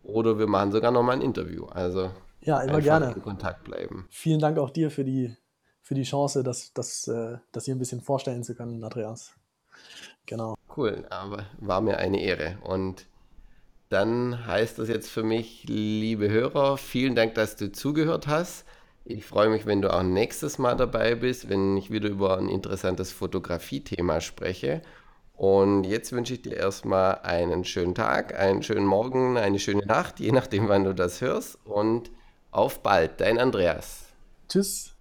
oder 0.04 0.38
wir 0.38 0.46
machen 0.46 0.72
sogar 0.72 0.90
nochmal 0.90 1.16
ein 1.16 1.22
Interview. 1.22 1.66
Also 1.66 2.10
ja, 2.42 2.60
immer 2.60 2.80
gerne. 2.80 3.12
in 3.12 3.22
Kontakt 3.22 3.64
bleiben. 3.64 4.06
Vielen 4.10 4.40
Dank 4.40 4.58
auch 4.58 4.70
dir 4.70 4.90
für 4.90 5.04
die, 5.04 5.36
für 5.82 5.94
die 5.94 6.02
Chance, 6.02 6.42
das, 6.42 6.72
das, 6.74 7.08
äh, 7.08 7.38
das 7.52 7.64
hier 7.64 7.74
ein 7.74 7.78
bisschen 7.78 8.00
vorstellen 8.00 8.42
zu 8.42 8.54
können, 8.54 8.82
Andreas. 8.84 9.34
Genau. 10.26 10.54
Cool, 10.76 11.06
aber 11.10 11.46
war 11.58 11.80
mir 11.80 11.98
eine 11.98 12.20
Ehre. 12.20 12.58
Und 12.62 13.06
dann 13.88 14.46
heißt 14.46 14.78
das 14.78 14.88
jetzt 14.88 15.10
für 15.10 15.22
mich, 15.22 15.64
liebe 15.68 16.28
Hörer, 16.30 16.76
vielen 16.76 17.14
Dank, 17.14 17.34
dass 17.34 17.56
du 17.56 17.72
zugehört 17.72 18.26
hast. 18.26 18.64
Ich 19.04 19.26
freue 19.26 19.50
mich, 19.50 19.66
wenn 19.66 19.82
du 19.82 19.92
auch 19.92 20.02
nächstes 20.02 20.58
Mal 20.58 20.76
dabei 20.76 21.14
bist, 21.14 21.48
wenn 21.50 21.76
ich 21.76 21.90
wieder 21.90 22.08
über 22.08 22.38
ein 22.38 22.48
interessantes 22.48 23.12
Fotografie-Thema 23.12 24.20
spreche. 24.20 24.80
Und 25.36 25.84
jetzt 25.84 26.12
wünsche 26.12 26.34
ich 26.34 26.42
dir 26.42 26.56
erstmal 26.56 27.18
einen 27.22 27.64
schönen 27.64 27.94
Tag, 27.94 28.38
einen 28.38 28.62
schönen 28.62 28.86
Morgen, 28.86 29.36
eine 29.36 29.58
schöne 29.58 29.84
Nacht, 29.84 30.20
je 30.20 30.30
nachdem, 30.32 30.68
wann 30.68 30.84
du 30.84 30.94
das 30.94 31.20
hörst. 31.20 31.58
Und 31.64 32.10
auf 32.52 32.82
bald, 32.82 33.20
dein 33.20 33.38
Andreas. 33.38 34.06
Tschüss. 34.48 34.93